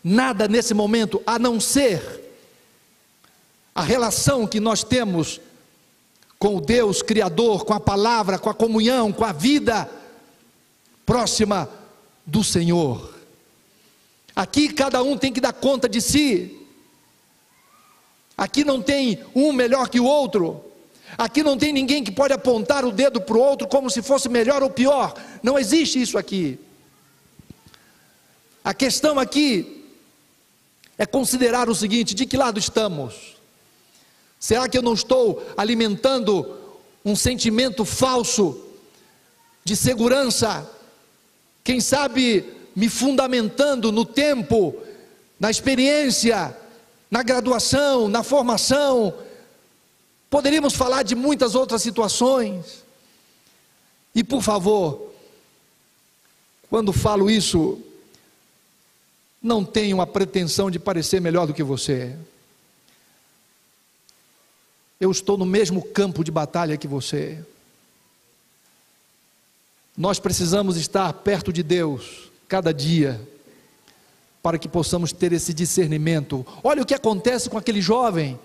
nada 0.04 0.48
nesse 0.48 0.74
momento 0.74 1.22
a 1.26 1.38
não 1.38 1.60
ser 1.60 2.22
a 3.74 3.82
relação 3.82 4.48
que 4.48 4.60
nós 4.60 4.84
temos 4.84 5.40
com 6.38 6.58
o 6.58 6.62
Deus 6.62 7.02
Criador, 7.02 7.66
com 7.66 7.74
a 7.74 7.80
palavra, 7.80 8.40
com 8.40 8.50
a 8.50 8.54
comunhão, 8.54 9.12
com 9.12 9.24
a 9.24 9.32
vida 9.32 9.90
próxima 11.06 11.70
do 12.26 12.44
Senhor. 12.44 13.14
Aqui 14.36 14.70
cada 14.70 15.04
um 15.04 15.18
tem 15.18 15.32
que 15.32 15.42
dar 15.42 15.54
conta 15.54 15.88
de 15.88 16.02
si. 16.02 16.61
Aqui 18.42 18.66
não 18.66 18.82
tem 18.82 19.24
um 19.36 19.54
melhor 19.54 19.88
que 19.88 20.00
o 20.00 20.04
outro. 20.04 20.66
Aqui 21.16 21.44
não 21.44 21.60
tem 21.60 21.72
ninguém 21.72 22.04
que 22.04 22.12
pode 22.12 22.34
apontar 22.34 22.84
o 22.84 22.92
dedo 22.92 23.22
para 23.22 23.38
o 23.38 23.40
outro 23.40 23.68
como 23.68 23.88
se 23.88 24.02
fosse 24.02 24.28
melhor 24.28 24.64
ou 24.64 24.70
pior. 24.72 25.14
Não 25.44 25.60
existe 25.60 26.02
isso 26.02 26.18
aqui. 26.18 26.58
A 28.64 28.74
questão 28.74 29.20
aqui 29.20 29.86
é 30.98 31.06
considerar 31.06 31.70
o 31.70 31.76
seguinte: 31.76 32.16
de 32.16 32.26
que 32.26 32.36
lado 32.36 32.58
estamos? 32.58 33.36
Será 34.40 34.68
que 34.68 34.76
eu 34.76 34.82
não 34.82 34.96
estou 34.96 35.46
alimentando 35.56 36.58
um 37.06 37.16
sentimento 37.16 37.86
falso 37.86 38.60
de 39.64 39.76
segurança? 39.76 40.68
Quem 41.64 41.80
sabe 41.80 42.44
me 42.76 42.90
fundamentando 42.90 43.92
no 43.92 44.04
tempo, 44.04 44.76
na 45.40 45.52
experiência, 45.52 46.58
na 47.12 47.22
graduação, 47.22 48.08
na 48.08 48.24
formação. 48.24 49.14
Poderíamos 50.30 50.74
falar 50.74 51.04
de 51.04 51.14
muitas 51.14 51.54
outras 51.54 51.84
situações. 51.84 52.84
E 54.16 54.24
por 54.24 54.42
favor, 54.42 55.14
quando 56.70 56.92
falo 56.92 57.30
isso, 57.30 57.80
não 59.44 59.64
tenho 59.64 60.02
a 60.02 60.08
pretensão 60.08 60.72
de 60.72 60.80
parecer 60.80 61.20
melhor 61.22 61.46
do 61.46 61.54
que 61.54 61.62
você 61.64 62.18
eu 65.02 65.10
estou 65.10 65.36
no 65.36 65.48
mesmo 65.48 65.82
campo 65.82 66.24
de 66.24 66.30
batalha 66.30 66.78
que 66.78 66.88
você. 66.88 67.44
Nós 69.98 70.20
precisamos 70.20 70.78
estar 70.78 71.12
perto 71.12 71.52
de 71.52 71.64
Deus 71.64 72.30
cada 72.48 72.72
dia. 72.72 73.20
Para 74.42 74.58
que 74.58 74.68
possamos 74.68 75.12
ter 75.12 75.32
esse 75.34 75.54
discernimento. 75.54 76.46
Olha 76.64 76.82
o 76.82 76.86
que 76.86 76.94
acontece 76.94 77.50
com 77.50 77.58
aquele 77.58 77.82
jovem. 77.82 78.40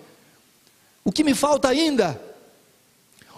O 1.03 1.11
que 1.11 1.23
me 1.23 1.33
falta 1.33 1.67
ainda? 1.67 2.19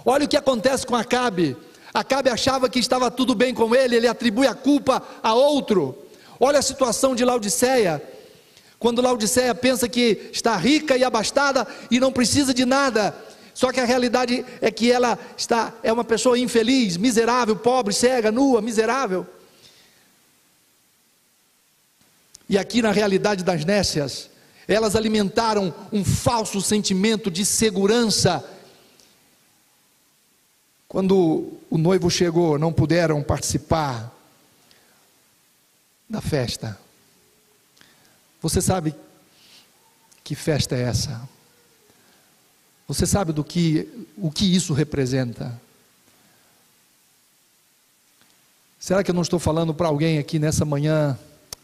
Olha 0.06 0.26
o 0.26 0.28
que 0.28 0.38
acontece 0.38 0.86
com 0.86 0.96
Acabe. 0.96 1.56
Acabe 1.94 2.30
achava 2.30 2.70
que 2.70 2.80
estava 2.80 3.10
tudo 3.10 3.34
bem 3.34 3.54
com 3.54 3.74
ele, 3.74 3.96
ele 3.96 4.08
atribui 4.08 4.48
a 4.48 4.54
culpa 4.54 5.02
a 5.24 5.34
outro. 5.34 5.98
Olha 6.40 6.60
a 6.60 6.64
situação 6.64 7.16
de 7.16 7.26
Laodiceia. 7.26 8.02
Quando 8.78 9.02
Laodiceia 9.02 9.54
pensa 9.56 9.90
que 9.90 10.30
está 10.32 10.56
rica 10.56 10.96
e 10.96 11.04
abastada 11.04 11.68
e 11.92 12.00
não 12.00 12.12
precisa 12.12 12.54
de 12.54 12.66
nada, 12.66 13.16
só 13.54 13.72
que 13.72 13.80
a 13.80 13.86
realidade 13.86 14.46
é 14.62 14.72
que 14.72 14.92
ela 14.92 15.20
está 15.36 15.74
é 15.84 15.92
uma 15.92 16.04
pessoa 16.04 16.40
infeliz, 16.40 16.96
miserável, 16.96 17.56
pobre, 17.56 17.94
cega, 17.94 18.32
nua, 18.32 18.62
miserável. 18.62 19.28
E 22.50 22.58
aqui 22.58 22.82
na 22.82 22.92
realidade 22.92 23.44
das 23.44 23.64
nécias, 23.64 24.28
elas 24.68 24.96
alimentaram 24.96 25.74
um 25.92 26.04
falso 26.04 26.60
sentimento 26.62 27.30
de 27.30 27.46
segurança. 27.46 28.44
Quando 30.88 31.60
o 31.70 31.78
noivo 31.78 32.10
chegou, 32.10 32.58
não 32.58 32.74
puderam 32.74 33.22
participar 33.22 34.12
da 36.10 36.20
festa. 36.22 36.80
Você 38.42 38.62
sabe 38.62 38.96
que 40.24 40.34
festa 40.34 40.76
é 40.76 40.82
essa? 40.82 41.30
Você 42.88 43.06
sabe 43.06 43.32
do 43.32 43.44
que 43.44 44.08
o 44.18 44.32
que 44.32 44.56
isso 44.56 44.74
representa? 44.74 45.60
Será 48.80 49.04
que 49.04 49.12
eu 49.12 49.16
não 49.16 49.22
estou 49.22 49.38
falando 49.38 49.72
para 49.72 49.88
alguém 49.88 50.18
aqui 50.18 50.40
nessa 50.40 50.66
manhã 50.66 51.16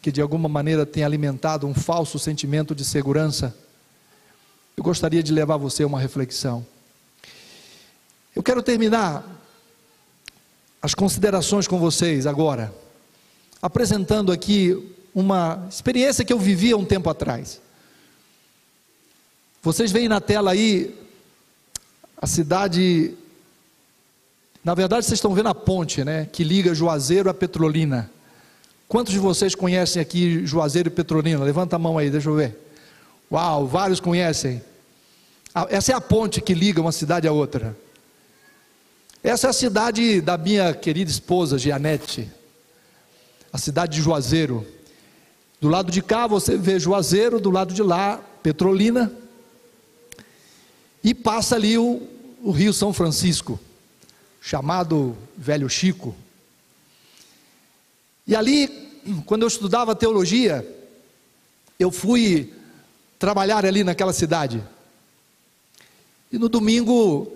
que 0.05 0.11
de 0.11 0.21
alguma 0.21 0.47
maneira 0.47 0.85
tem 0.85 1.03
alimentado 1.03 1.65
um 1.65 1.73
falso 1.73 2.19
sentimento 2.19 2.75
de 2.75 2.85
segurança? 2.85 3.57
Eu 4.77 4.83
gostaria 4.83 5.23
de 5.23 5.33
levar 5.33 5.57
você 5.57 5.81
a 5.81 5.87
uma 5.87 5.99
reflexão. 5.99 6.63
Eu 8.35 8.43
quero 8.43 8.61
terminar 8.61 9.25
as 10.79 10.93
considerações 10.93 11.67
com 11.67 11.79
vocês 11.79 12.27
agora, 12.27 12.71
apresentando 13.59 14.31
aqui 14.31 14.95
uma 15.11 15.65
experiência 15.67 16.23
que 16.23 16.31
eu 16.31 16.37
vivi 16.37 16.71
há 16.71 16.77
um 16.77 16.85
tempo 16.85 17.09
atrás. 17.09 17.59
Vocês 19.63 19.91
veem 19.91 20.07
na 20.07 20.21
tela 20.21 20.51
aí 20.51 20.95
a 22.21 22.27
cidade. 22.27 23.15
Na 24.63 24.75
verdade, 24.75 25.03
vocês 25.03 25.17
estão 25.17 25.33
vendo 25.33 25.49
a 25.49 25.55
ponte, 25.55 26.03
né? 26.03 26.29
Que 26.31 26.43
liga 26.43 26.75
Juazeiro 26.75 27.27
a 27.27 27.33
Petrolina. 27.33 28.11
Quantos 28.87 29.13
de 29.13 29.19
vocês 29.19 29.55
conhecem 29.55 30.01
aqui 30.01 30.45
Juazeiro 30.45 30.89
e 30.89 30.91
Petrolina? 30.91 31.43
Levanta 31.43 31.75
a 31.75 31.79
mão 31.79 31.97
aí, 31.97 32.09
deixa 32.09 32.29
eu 32.29 32.35
ver. 32.35 32.57
Uau, 33.31 33.65
vários 33.65 33.99
conhecem. 33.99 34.61
Essa 35.69 35.93
é 35.93 35.95
a 35.95 36.01
ponte 36.01 36.41
que 36.41 36.53
liga 36.53 36.81
uma 36.81 36.91
cidade 36.91 37.27
a 37.27 37.31
outra. 37.31 37.75
Essa 39.23 39.47
é 39.47 39.49
a 39.49 39.53
cidade 39.53 40.21
da 40.21 40.37
minha 40.37 40.73
querida 40.73 41.09
esposa, 41.09 41.57
Gianete. 41.57 42.29
A 43.51 43.57
cidade 43.57 43.95
de 43.95 44.01
Juazeiro. 44.01 44.65
Do 45.59 45.67
lado 45.67 45.91
de 45.91 46.01
cá 46.01 46.27
você 46.27 46.57
vê 46.57 46.79
Juazeiro, 46.79 47.39
do 47.39 47.49
lado 47.49 47.73
de 47.73 47.81
lá, 47.81 48.21
Petrolina. 48.43 49.11
E 51.03 51.13
passa 51.15 51.55
ali 51.55 51.77
o, 51.77 52.01
o 52.43 52.51
Rio 52.51 52.71
São 52.71 52.93
Francisco, 52.93 53.59
chamado 54.39 55.17
Velho 55.35 55.67
Chico. 55.67 56.15
E 58.27 58.35
ali, 58.35 58.67
quando 59.25 59.43
eu 59.43 59.47
estudava 59.47 59.95
teologia, 59.95 60.67
eu 61.79 61.91
fui 61.91 62.53
trabalhar 63.19 63.65
ali 63.65 63.83
naquela 63.83 64.13
cidade. 64.13 64.63
E 66.31 66.37
no 66.37 66.49
domingo 66.49 67.31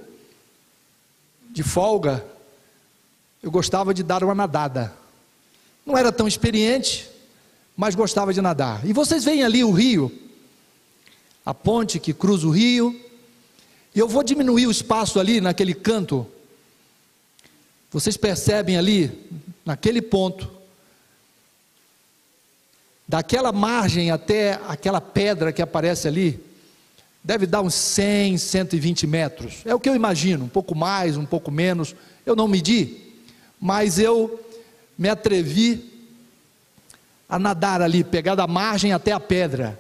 de 1.52 1.63
folga, 1.63 2.25
eu 3.41 3.52
gostava 3.52 3.93
de 3.93 4.04
dar 4.04 4.23
uma 4.23 4.36
nadada. 4.36 4.93
Não 5.86 5.97
era 5.97 6.12
tão 6.12 6.28
experiente, 6.28 7.10
mas 7.78 7.95
gostava 7.95 8.34
de 8.34 8.41
nadar. 8.41 8.86
E 8.86 8.91
vocês 8.91 9.23
veem 9.23 9.43
ali 9.43 9.63
o 9.63 9.71
rio, 9.71 10.12
a 11.45 11.54
ponte 11.54 11.99
que 11.99 12.13
cruza 12.13 12.47
o 12.47 12.52
rio, 12.52 12.99
e 13.95 13.99
eu 13.99 14.08
vou 14.08 14.23
diminuir 14.23 14.67
o 14.67 14.71
espaço 14.71 15.19
ali 15.19 15.39
naquele 15.39 15.73
canto. 15.73 16.28
Vocês 17.91 18.17
percebem 18.17 18.78
ali, 18.78 19.12
naquele 19.65 20.02
ponto, 20.02 20.58
daquela 23.09 23.51
margem 23.51 24.11
até 24.11 24.59
aquela 24.67 25.01
pedra 25.01 25.51
que 25.51 25.63
aparece 25.63 26.07
ali, 26.07 26.39
deve 27.23 27.47
dar 27.47 27.63
uns 27.63 27.73
100, 27.73 28.37
120 28.37 29.07
metros. 29.07 29.55
É 29.65 29.73
o 29.73 29.79
que 29.79 29.89
eu 29.89 29.95
imagino, 29.95 30.45
um 30.45 30.47
pouco 30.47 30.75
mais, 30.75 31.17
um 31.17 31.25
pouco 31.25 31.49
menos. 31.49 31.95
Eu 32.23 32.35
não 32.35 32.47
medi, 32.47 32.97
mas 33.59 33.97
eu 33.97 34.39
me 34.95 35.09
atrevi 35.09 35.91
a 37.27 37.39
nadar 37.39 37.81
ali, 37.81 38.03
pegar 38.03 38.35
da 38.35 38.45
margem 38.45 38.93
até 38.93 39.11
a 39.11 39.19
pedra. 39.19 39.79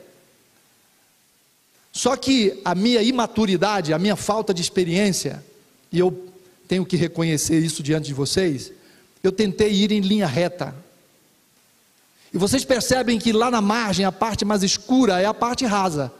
Só 1.91 2.15
que 2.15 2.59
a 2.65 2.73
minha 2.73 3.03
imaturidade, 3.03 3.93
a 3.93 3.99
minha 3.99 4.15
falta 4.15 4.55
de 4.55 4.61
experiência, 4.63 5.45
e 5.91 5.99
eu 5.99 6.31
tenho 6.67 6.83
que 6.83 6.97
reconhecer 6.97 7.59
isso 7.59 7.83
diante 7.83 8.07
de 8.07 8.13
vocês, 8.15 8.71
eu 9.21 9.31
tentei 9.31 9.71
ir 9.71 9.91
em 9.91 9.99
linha 9.99 10.25
reta. 10.25 10.73
E 12.33 12.37
vocês 12.37 12.63
percebem 12.63 13.17
que 13.17 13.31
lá 13.31 13.49
na 13.49 13.61
margem, 13.61 14.05
a 14.05 14.11
parte 14.11 14.45
mais 14.45 14.63
escura 14.63 15.19
é 15.19 15.25
a 15.25 15.33
parte 15.33 15.65
rasa. 15.65 16.11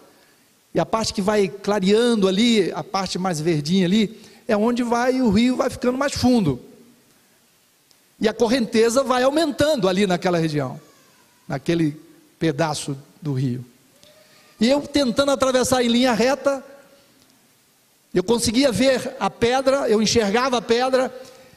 E 0.74 0.80
a 0.80 0.86
parte 0.86 1.14
que 1.14 1.22
vai 1.22 1.48
clareando 1.48 2.28
ali, 2.28 2.72
a 2.72 2.84
parte 2.84 3.18
mais 3.18 3.40
verdinha 3.40 3.86
ali, 3.86 4.20
é 4.48 4.58
onde 4.58 4.84
vai 4.84 5.22
o 5.22 5.30
rio 5.30 5.56
vai 5.56 5.70
ficando 5.70 5.98
mais 5.98 6.14
fundo. 6.14 6.60
E 8.20 8.28
a 8.28 8.34
correnteza 8.34 9.04
vai 9.04 9.24
aumentando 9.24 9.88
ali 9.88 10.06
naquela 10.06 10.38
região, 10.38 10.80
naquele 11.48 11.98
pedaço 12.38 12.98
do 13.22 13.34
rio. 13.34 13.64
E 14.60 14.70
eu 14.70 14.82
tentando 14.82 15.32
atravessar 15.32 15.84
em 15.84 15.88
linha 15.88 16.14
reta, 16.14 16.64
eu 18.14 18.24
conseguia 18.24 18.72
ver 18.72 19.16
a 19.20 19.30
pedra, 19.30 19.88
eu 19.88 20.02
enxergava 20.02 20.58
a 20.58 20.62
pedra, 20.62 21.14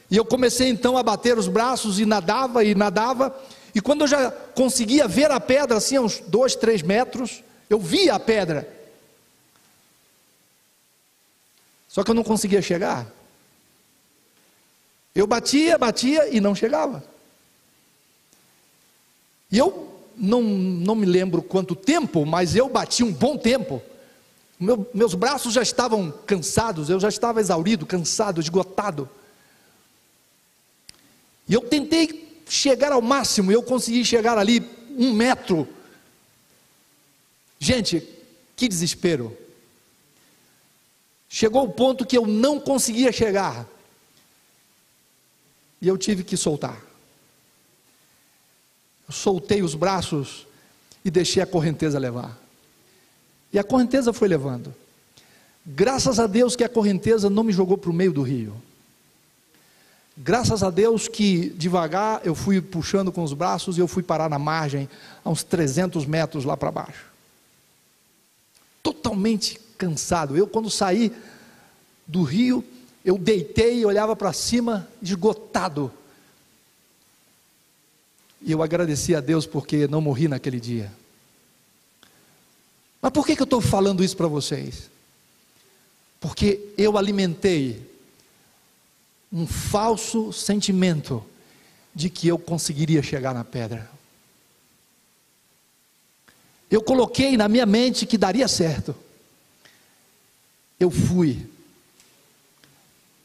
e 0.09 0.15
eu 0.15 0.23
comecei 0.23 0.69
então 0.69 0.95
a 0.95 1.03
bater 1.03 1.37
os 1.37 1.47
braços 1.47 1.99
e 1.99 2.05
nadava 2.05 2.63
e 2.63 2.75
nadava. 2.75 3.35
E 3.73 3.81
quando 3.81 4.01
eu 4.01 4.07
já 4.07 4.31
conseguia 4.31 5.07
ver 5.07 5.31
a 5.31 5.39
pedra, 5.39 5.77
assim, 5.77 5.95
a 5.95 6.01
uns 6.01 6.19
dois, 6.19 6.55
três 6.55 6.81
metros, 6.81 7.43
eu 7.69 7.79
via 7.79 8.13
a 8.13 8.19
pedra. 8.19 8.67
Só 11.87 12.03
que 12.03 12.11
eu 12.11 12.15
não 12.15 12.23
conseguia 12.23 12.61
chegar. 12.61 13.07
Eu 15.15 15.27
batia, 15.27 15.77
batia 15.77 16.27
e 16.29 16.39
não 16.39 16.55
chegava. 16.55 17.03
E 19.51 19.57
eu 19.57 20.01
não, 20.15 20.41
não 20.41 20.95
me 20.95 21.05
lembro 21.05 21.41
quanto 21.41 21.75
tempo, 21.75 22.25
mas 22.25 22.55
eu 22.55 22.69
bati 22.69 23.03
um 23.03 23.11
bom 23.11 23.37
tempo. 23.37 23.81
Meu, 24.59 24.89
meus 24.93 25.13
braços 25.13 25.53
já 25.53 25.61
estavam 25.61 26.11
cansados, 26.25 26.89
eu 26.89 26.99
já 26.99 27.09
estava 27.09 27.39
exaurido, 27.39 27.85
cansado, 27.85 28.39
esgotado. 28.39 29.09
E 31.47 31.53
eu 31.53 31.61
tentei 31.61 32.32
chegar 32.47 32.91
ao 32.91 33.01
máximo, 33.01 33.51
eu 33.51 33.63
consegui 33.63 34.03
chegar 34.05 34.37
ali 34.37 34.67
um 34.97 35.13
metro. 35.13 35.67
Gente, 37.59 38.07
que 38.55 38.67
desespero. 38.67 39.35
Chegou 41.29 41.63
o 41.63 41.71
ponto 41.71 42.05
que 42.05 42.17
eu 42.17 42.27
não 42.27 42.59
conseguia 42.59 43.11
chegar. 43.11 43.67
E 45.81 45.87
eu 45.87 45.97
tive 45.97 46.23
que 46.23 46.37
soltar 46.37 46.93
soltei 49.13 49.61
os 49.61 49.75
braços 49.75 50.45
e 51.05 51.11
deixei 51.11 51.41
a 51.41 51.45
correnteza 51.45 51.99
levar. 51.99 52.37
E 53.51 53.59
a 53.59 53.63
correnteza 53.63 54.11
foi 54.11 54.27
levando. 54.27 54.73
Graças 55.65 56.19
a 56.19 56.27
Deus 56.27 56.55
que 56.55 56.63
a 56.63 56.69
correnteza 56.69 57.29
não 57.29 57.43
me 57.43 57.53
jogou 57.53 57.77
para 57.77 57.91
o 57.91 57.93
meio 57.93 58.11
do 58.11 58.21
rio. 58.21 58.53
Graças 60.15 60.61
a 60.61 60.69
Deus 60.69 61.07
que 61.07 61.49
devagar 61.49 62.21
eu 62.23 62.35
fui 62.35 62.61
puxando 62.61 63.11
com 63.11 63.23
os 63.23 63.33
braços 63.33 63.77
e 63.77 63.81
eu 63.81 63.87
fui 63.87 64.03
parar 64.03 64.29
na 64.29 64.37
margem, 64.37 64.87
a 65.23 65.29
uns 65.29 65.43
300 65.43 66.05
metros 66.05 66.45
lá 66.45 66.55
para 66.55 66.71
baixo. 66.71 67.05
Totalmente 68.81 69.59
cansado. 69.77 70.37
Eu, 70.37 70.47
quando 70.47 70.69
saí 70.69 71.11
do 72.05 72.23
rio, 72.23 72.63
eu 73.03 73.17
deitei 73.17 73.79
e 73.79 73.85
olhava 73.85 74.15
para 74.15 74.31
cima, 74.33 74.87
esgotado 75.01 75.91
e 78.43 78.51
eu 78.51 78.61
agradeci 78.61 79.15
a 79.15 79.21
Deus 79.21 79.45
porque 79.45 79.87
não 79.87 80.01
morri 80.01 80.27
naquele 80.27 80.59
dia. 80.59 80.91
Mas 83.01 83.11
por 83.11 83.25
que, 83.25 83.35
que 83.35 83.41
eu 83.41 83.45
estou 83.45 83.61
falando 83.61 84.03
isso 84.03 84.17
para 84.17 84.27
vocês? 84.27 84.89
Porque 86.19 86.59
eu 86.77 86.97
alimentei 86.97 87.81
um 89.33 89.47
falso 89.47 90.31
sentimento 90.31 91.25
de 91.93 92.07
que 92.07 92.27
eu 92.27 92.37
conseguiria 92.37 93.01
chegar 93.01 93.33
na 93.33 93.43
pedra. 93.43 93.89
Eu 96.69 96.83
coloquei 96.83 97.35
na 97.35 97.47
minha 97.47 97.65
mente 97.65 98.05
que 98.05 98.17
daria 98.17 98.47
certo. 98.47 98.95
Eu 100.79 100.91
fui, 100.91 101.47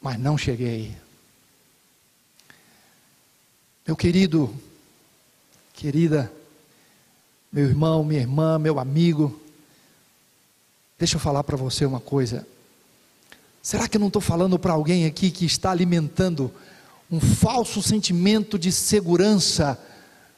mas 0.01 0.19
não 0.19 0.39
cheguei. 0.39 0.97
Meu 3.87 3.97
querido, 3.97 4.55
querida, 5.75 6.33
meu 7.53 7.67
irmão, 7.67 8.03
minha 8.05 8.21
irmã, 8.21 8.59
meu 8.59 8.79
amigo, 8.79 9.41
deixa 10.99 11.17
eu 11.17 11.21
falar 11.21 11.45
para 11.45 11.57
você 11.57 11.85
uma 11.85 12.01
coisa. 12.01 12.47
Será 13.69 13.87
que 13.87 13.99
eu 13.99 14.01
não 14.01 14.07
estou 14.07 14.23
falando 14.23 14.59
para 14.59 14.73
alguém 14.73 15.05
aqui 15.05 15.31
que 15.31 15.45
está 15.45 15.71
alimentando 15.71 16.51
um 17.13 17.21
falso 17.21 17.83
sentimento 17.83 18.59
de 18.59 18.73
segurança 18.73 19.79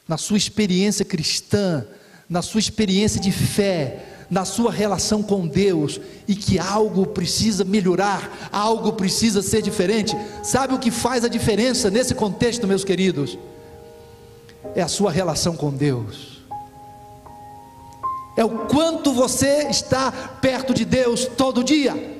na 0.08 0.16
sua 0.16 0.36
experiência 0.36 1.04
cristã, 1.04 1.86
na 2.28 2.42
sua 2.42 2.58
experiência 2.58 3.20
de 3.20 3.30
fé, 3.30 4.24
na 4.28 4.44
sua 4.44 4.72
relação 4.72 5.22
com 5.22 5.46
Deus 5.46 6.00
e 6.26 6.34
que 6.34 6.58
algo 6.58 7.06
precisa 7.06 7.62
melhorar, 7.62 8.48
algo 8.50 8.94
precisa 8.94 9.42
ser 9.42 9.62
diferente. 9.62 10.16
Sabe 10.42 10.74
o 10.74 10.80
que 10.80 10.90
faz 10.90 11.24
a 11.24 11.28
diferença 11.28 11.88
nesse 11.88 12.16
contexto, 12.16 12.66
meus 12.66 12.82
queridos? 12.82 13.38
É 14.74 14.82
a 14.82 14.88
sua 14.88 15.12
relação 15.12 15.54
com 15.54 15.70
Deus. 15.70 16.42
É 18.36 18.44
o 18.44 18.66
quanto 18.66 19.12
você 19.12 19.68
está 19.68 20.10
perto 20.10 20.74
de 20.74 20.84
Deus 20.84 21.26
todo 21.26 21.62
dia. 21.62 22.18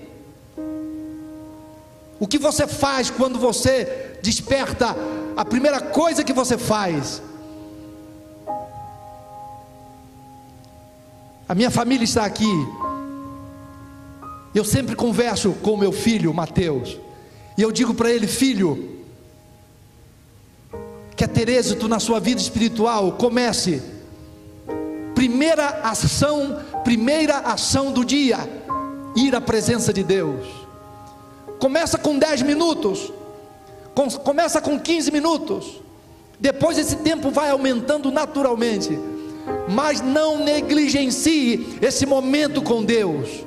O 2.21 2.29
que 2.29 2.39
você 2.39 2.67
faz 2.67 3.11
quando 3.11 3.39
você 3.39 4.19
desperta? 4.23 4.95
A 5.37 5.45
primeira 5.45 5.81
coisa 5.81 6.23
que 6.23 6.33
você 6.33 6.57
faz 6.57 7.21
A 11.51 11.55
minha 11.57 11.69
família 11.69 12.05
está 12.05 12.25
aqui. 12.25 12.47
Eu 14.55 14.65
sempre 14.65 14.95
converso 14.95 15.51
com 15.55 15.77
meu 15.77 15.91
filho, 15.91 16.33
Mateus. 16.33 16.97
E 17.59 17.63
eu 17.63 17.73
digo 17.73 17.93
para 17.93 18.09
ele, 18.09 18.29
filho, 18.29 19.01
quer 21.17 21.27
ter 21.27 21.49
êxito 21.49 21.89
na 21.89 21.99
sua 21.99 22.21
vida 22.21 22.41
espiritual, 22.41 23.15
comece. 23.15 23.83
Primeira 25.13 25.81
ação, 25.83 26.65
primeira 26.85 27.39
ação 27.39 27.91
do 27.91 28.05
dia, 28.05 28.39
ir 29.17 29.35
à 29.35 29.41
presença 29.41 29.93
de 29.93 30.05
Deus. 30.05 30.47
Começa 31.61 31.97
com 31.99 32.19
10 32.19 32.43
minutos, 32.43 33.13
começa 34.25 34.61
com 34.61 34.81
15 34.81 35.13
minutos. 35.13 35.81
Depois 36.41 36.79
esse 36.79 36.97
tempo 36.97 37.31
vai 37.31 37.51
aumentando 37.51 38.11
naturalmente 38.11 38.99
mas 39.69 40.01
não 40.01 40.43
negligencie 40.43 41.79
esse 41.81 42.07
momento 42.07 42.63
com 42.63 42.85
Deus. 42.85 43.45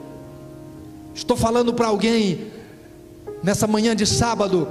Estou 1.14 1.38
falando 1.38 1.74
para 1.74 1.88
alguém 1.88 2.52
nessa 3.44 3.68
manhã 3.68 3.96
de 3.96 4.06
sábado 4.06 4.68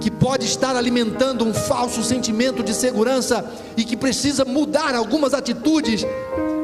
que 0.00 0.10
pode 0.10 0.46
estar 0.46 0.76
alimentando 0.76 1.44
um 1.44 1.52
falso 1.52 2.04
sentimento 2.04 2.62
de 2.62 2.72
segurança 2.72 3.44
e 3.76 3.84
que 3.84 3.96
precisa 3.96 4.44
mudar 4.44 4.94
algumas 4.94 5.34
atitudes 5.34 6.04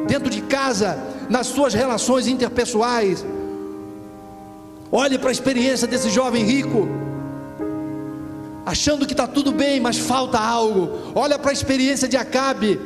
dentro 0.06 0.30
de 0.30 0.42
casa, 0.42 0.98
nas 1.28 1.48
suas 1.48 1.74
relações 1.74 2.28
interpessoais. 2.28 3.24
Olhe 4.96 5.18
para 5.18 5.30
a 5.30 5.32
experiência 5.32 5.88
desse 5.88 6.08
jovem 6.08 6.44
rico, 6.44 6.86
achando 8.64 9.04
que 9.04 9.12
está 9.12 9.26
tudo 9.26 9.50
bem, 9.50 9.80
mas 9.80 9.98
falta 9.98 10.38
algo. 10.38 11.10
Olha 11.16 11.36
para 11.36 11.50
a 11.50 11.52
experiência 11.52 12.06
de 12.06 12.16
Acabe 12.16 12.80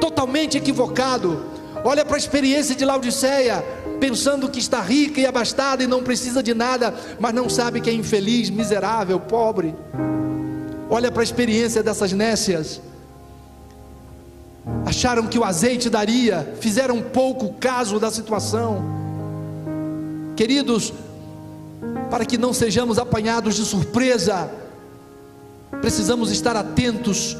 totalmente 0.00 0.56
equivocado. 0.56 1.44
Olha 1.84 2.02
para 2.02 2.16
a 2.16 2.18
experiência 2.18 2.74
de 2.74 2.82
Laodiceia, 2.82 3.62
pensando 4.00 4.48
que 4.48 4.58
está 4.58 4.80
rica 4.80 5.20
e 5.20 5.26
abastada 5.26 5.84
e 5.84 5.86
não 5.86 6.02
precisa 6.02 6.42
de 6.42 6.54
nada, 6.54 6.94
mas 7.20 7.34
não 7.34 7.46
sabe 7.50 7.82
que 7.82 7.90
é 7.90 7.92
infeliz, 7.92 8.48
miserável, 8.48 9.20
pobre. 9.20 9.74
Olha 10.88 11.12
para 11.12 11.20
a 11.20 11.24
experiência 11.24 11.82
dessas 11.82 12.10
nécias. 12.10 12.80
Acharam 14.86 15.26
que 15.26 15.38
o 15.38 15.44
azeite 15.44 15.90
daria, 15.90 16.54
fizeram 16.58 17.02
pouco 17.02 17.52
caso 17.60 18.00
da 18.00 18.10
situação. 18.10 18.82
Queridos, 20.34 20.94
para 22.10 22.24
que 22.24 22.38
não 22.38 22.52
sejamos 22.52 22.98
apanhados 22.98 23.54
de 23.56 23.64
surpresa, 23.64 24.50
precisamos 25.80 26.30
estar 26.30 26.56
atentos 26.56 27.36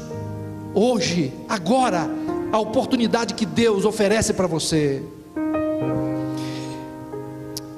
hoje, 0.73 1.33
agora, 1.47 2.09
a 2.51 2.59
oportunidade 2.59 3.33
que 3.33 3.45
Deus 3.45 3.85
oferece 3.85 4.33
para 4.33 4.47
você. 4.47 5.03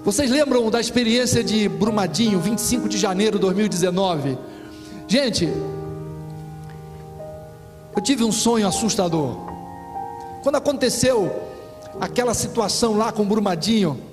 Vocês 0.04 0.32
lembram 0.32 0.70
da 0.70 0.80
experiência 0.80 1.44
de 1.44 1.70
Brumadinho, 1.70 2.40
25 2.40 2.90
de 2.90 2.98
janeiro 2.98 3.38
de 3.38 3.42
2019? 3.42 4.38
Gente, 5.08 5.46
eu 7.96 8.02
tive 8.02 8.24
um 8.24 8.32
sonho 8.32 8.68
assustador. 8.68 9.38
Quando 10.42 10.56
aconteceu 10.56 11.32
aquela 12.00 12.34
situação 12.34 12.98
lá 12.98 13.12
com 13.12 13.24
Brumadinho, 13.26 14.11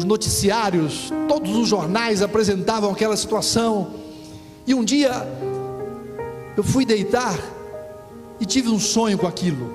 os 0.00 0.04
noticiários, 0.04 1.12
todos 1.28 1.54
os 1.54 1.68
jornais 1.68 2.22
apresentavam 2.22 2.90
aquela 2.90 3.16
situação. 3.16 3.90
E 4.66 4.74
um 4.74 4.82
dia 4.82 5.10
eu 6.56 6.64
fui 6.64 6.86
deitar 6.86 7.38
e 8.40 8.46
tive 8.46 8.70
um 8.70 8.80
sonho 8.80 9.18
com 9.18 9.26
aquilo. 9.26 9.70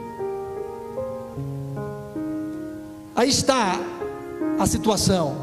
Aí 3.15 3.29
está 3.29 3.79
a 4.57 4.65
situação. 4.65 5.37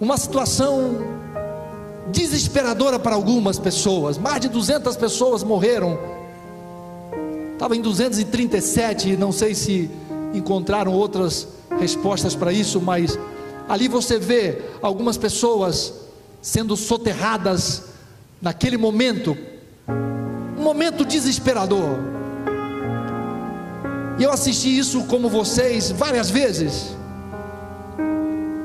Uma 0.00 0.16
situação 0.16 0.96
desesperadora 2.12 2.98
para 2.98 3.16
algumas 3.16 3.58
pessoas. 3.58 4.16
Mais 4.16 4.40
de 4.40 4.48
200 4.48 4.96
pessoas 4.96 5.42
morreram. 5.42 5.98
Estava 7.54 7.76
em 7.76 7.80
237, 7.80 9.16
não 9.16 9.32
sei 9.32 9.54
se 9.54 9.90
encontraram 10.32 10.92
outras 10.92 11.48
respostas 11.78 12.34
para 12.34 12.52
isso, 12.52 12.80
mas 12.80 13.18
ali 13.68 13.88
você 13.88 14.18
vê 14.18 14.62
algumas 14.82 15.16
pessoas 15.16 15.94
sendo 16.40 16.76
soterradas 16.76 17.84
naquele 18.40 18.76
momento 18.76 19.36
momento 20.58 21.04
desesperador. 21.04 21.98
E 24.18 24.22
eu 24.22 24.30
assisti 24.30 24.78
isso 24.78 25.04
como 25.04 25.28
vocês 25.28 25.90
várias 25.90 26.30
vezes. 26.30 26.96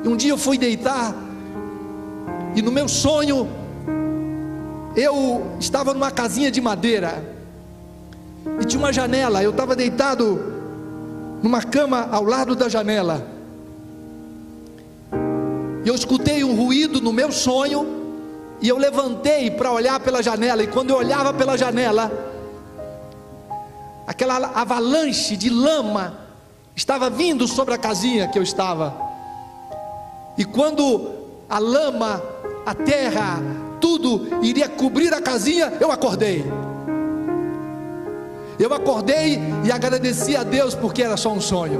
E 0.04 0.08
um 0.08 0.16
dia 0.16 0.32
eu 0.32 0.38
fui 0.38 0.58
deitar 0.58 1.14
e 2.56 2.62
no 2.62 2.72
meu 2.72 2.88
sonho 2.88 3.50
eu 4.96 5.46
estava 5.60 5.94
numa 5.94 6.12
casinha 6.12 6.50
de 6.50 6.62
madeira 6.62 7.24
e 8.62 8.66
tinha 8.66 8.80
uma 8.80 8.94
janela. 8.94 9.44
Eu 9.44 9.52
estava 9.52 9.76
deitado 9.76 10.59
numa 11.42 11.62
cama 11.62 12.10
ao 12.12 12.24
lado 12.24 12.56
da 12.56 12.68
janela. 12.68 13.26
E 15.84 15.88
eu 15.88 15.96
escutei 15.96 16.44
um 16.44 16.56
ruído 16.56 17.02
no 17.02 17.14
meu 17.14 17.32
sonho 17.32 18.00
e 18.62 18.68
eu 18.68 18.78
levantei 18.78 19.50
para 19.50 19.72
olhar 19.72 20.00
pela 20.02 20.22
janela, 20.22 20.62
e 20.62 20.68
quando 20.68 20.90
eu 20.90 20.98
olhava 20.98 21.34
pela 21.34 21.58
janela, 21.58 22.12
aquela 24.06 24.52
avalanche 24.54 25.38
de 25.38 25.50
lama 25.50 26.20
estava 26.76 27.10
vindo 27.10 27.48
sobre 27.48 27.74
a 27.74 27.78
casinha 27.78 28.28
que 28.28 28.38
eu 28.38 28.44
estava. 28.44 28.94
E 30.38 30.44
quando 30.44 31.10
a 31.50 31.58
lama, 31.58 32.22
a 32.66 32.74
terra, 32.74 33.42
tudo 33.80 34.44
iria 34.44 34.68
cobrir 34.68 35.14
a 35.14 35.22
casinha, 35.22 35.74
eu 35.80 35.92
acordei. 35.92 36.44
Eu 38.60 38.74
acordei 38.74 39.40
e 39.64 39.72
agradeci 39.72 40.36
a 40.36 40.44
Deus 40.44 40.76
porque 40.76 41.02
era 41.02 41.16
só 41.16 41.32
um 41.32 41.40
sonho. 41.40 41.80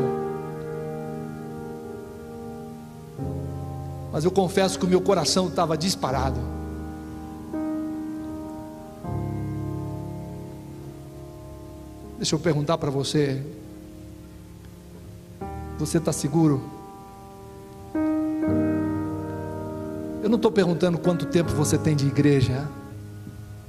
Mas 4.14 4.24
eu 4.24 4.32
confesso 4.32 4.80
que 4.80 4.86
o 4.86 4.88
meu 4.88 5.02
coração 5.02 5.50
estava 5.50 5.78
disparado. 5.78 6.40
Deixa 12.18 12.34
eu 12.34 12.40
perguntar 12.40 12.78
para 12.78 12.90
você: 12.90 13.44
você 15.78 15.98
está 15.98 16.14
seguro? 16.14 16.64
Eu 20.24 20.30
não 20.30 20.38
estou 20.38 20.52
perguntando 20.52 20.98
quanto 20.98 21.26
tempo 21.26 21.52
você 21.52 21.78
tem 21.78 21.94
de 21.94 22.08
igreja, 22.08 22.66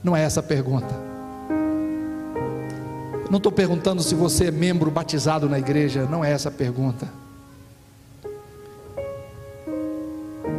não 0.02 0.16
é 0.16 0.22
essa 0.22 0.38
a 0.38 0.42
pergunta. 0.44 1.09
Não 3.30 3.36
estou 3.36 3.52
perguntando 3.52 4.02
se 4.02 4.12
você 4.12 4.46
é 4.46 4.50
membro 4.50 4.90
batizado 4.90 5.48
na 5.48 5.56
igreja, 5.56 6.04
não 6.04 6.24
é 6.24 6.32
essa 6.32 6.48
a 6.48 6.52
pergunta. 6.52 7.08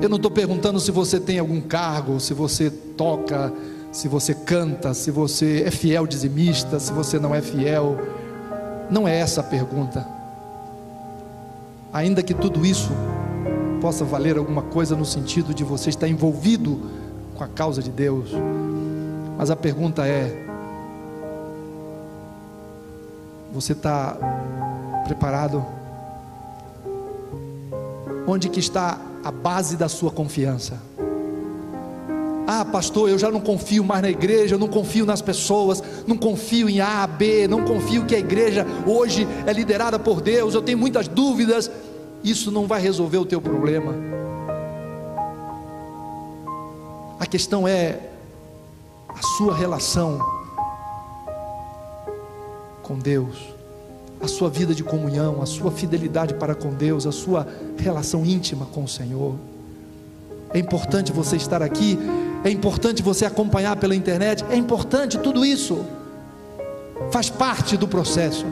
Eu 0.01 0.07
não 0.07 0.15
estou 0.15 0.31
perguntando 0.31 0.79
se 0.79 0.89
você 0.89 1.19
tem 1.19 1.37
algum 1.37 1.59
cargo, 1.59 2.17
se 2.19 2.33
você 2.33 2.71
toca, 2.71 3.51
se 3.91 4.07
você 4.07 4.33
canta, 4.33 4.93
se 4.93 5.11
você 5.11 5.63
é 5.67 5.69
fiel 5.69 6.07
dizimista, 6.07 6.79
se 6.79 6.93
você 6.93 7.19
não 7.19 7.35
é 7.35 7.41
fiel. 7.41 7.97
Não 8.89 9.05
é 9.05 9.19
essa 9.19 9.41
a 9.41 9.43
pergunta. 9.43 10.07
Ainda 11.91 12.23
que 12.23 12.33
tudo 12.33 12.65
isso 12.65 12.91
possa 13.81 14.05
valer 14.05 14.37
alguma 14.37 14.61
coisa 14.61 14.95
no 14.95 15.05
sentido 15.05 15.53
de 15.53 15.65
você 15.65 15.89
estar 15.89 16.07
envolvido 16.07 16.79
com 17.35 17.43
a 17.43 17.47
causa 17.47 17.83
de 17.83 17.91
Deus, 17.91 18.29
mas 19.37 19.51
a 19.51 19.55
pergunta 19.57 20.07
é: 20.07 20.50
você 23.51 23.73
está 23.73 24.17
preparado? 25.05 25.65
Onde 28.27 28.49
que 28.49 28.59
está 28.59 28.97
a 29.23 29.31
base 29.31 29.75
da 29.75 29.89
sua 29.89 30.11
confiança? 30.11 30.79
Ah, 32.47 32.65
pastor, 32.65 33.09
eu 33.09 33.17
já 33.17 33.29
não 33.29 33.39
confio 33.39 33.83
mais 33.83 34.01
na 34.01 34.09
igreja, 34.09 34.55
eu 34.55 34.59
não 34.59 34.67
confio 34.67 35.05
nas 35.05 35.21
pessoas, 35.21 35.81
não 36.07 36.17
confio 36.17 36.69
em 36.69 36.81
A, 36.81 37.05
B, 37.07 37.47
não 37.47 37.63
confio 37.63 38.05
que 38.05 38.15
a 38.15 38.19
igreja 38.19 38.65
hoje 38.85 39.27
é 39.45 39.53
liderada 39.53 39.99
por 39.99 40.21
Deus, 40.21 40.53
eu 40.53 40.61
tenho 40.61 40.77
muitas 40.77 41.07
dúvidas. 41.07 41.69
Isso 42.23 42.51
não 42.51 42.67
vai 42.67 42.81
resolver 42.81 43.17
o 43.17 43.25
teu 43.25 43.41
problema. 43.41 43.95
A 47.19 47.25
questão 47.25 47.67
é 47.67 47.99
a 49.07 49.21
sua 49.37 49.55
relação 49.55 50.40
com 52.81 52.97
Deus, 52.97 53.37
a 54.21 54.27
sua 54.27 54.49
vida 54.49 54.73
de 54.73 54.83
comunhão, 54.83 55.41
a 55.41 55.45
sua 55.45 55.71
fidelidade 55.71 56.33
para 56.35 56.55
com 56.55 56.69
Deus, 56.69 57.05
a 57.07 57.11
sua 57.11 57.47
relação 57.77 58.25
íntima 58.25 58.65
com 58.65 58.83
o 58.83 58.87
Senhor. 58.87 59.35
É 60.53 60.59
importante 60.59 61.11
você 61.11 61.35
estar 61.35 61.61
aqui 61.61 61.97
é 62.43 62.49
importante 62.49 63.03
você 63.03 63.25
acompanhar 63.25 63.75
pela 63.75 63.95
internet, 63.95 64.43
é 64.49 64.55
importante 64.55 65.19
tudo 65.19 65.45
isso, 65.45 65.85
faz 67.11 67.29
parte 67.29 67.77
do 67.77 67.87
processo. 67.87 68.45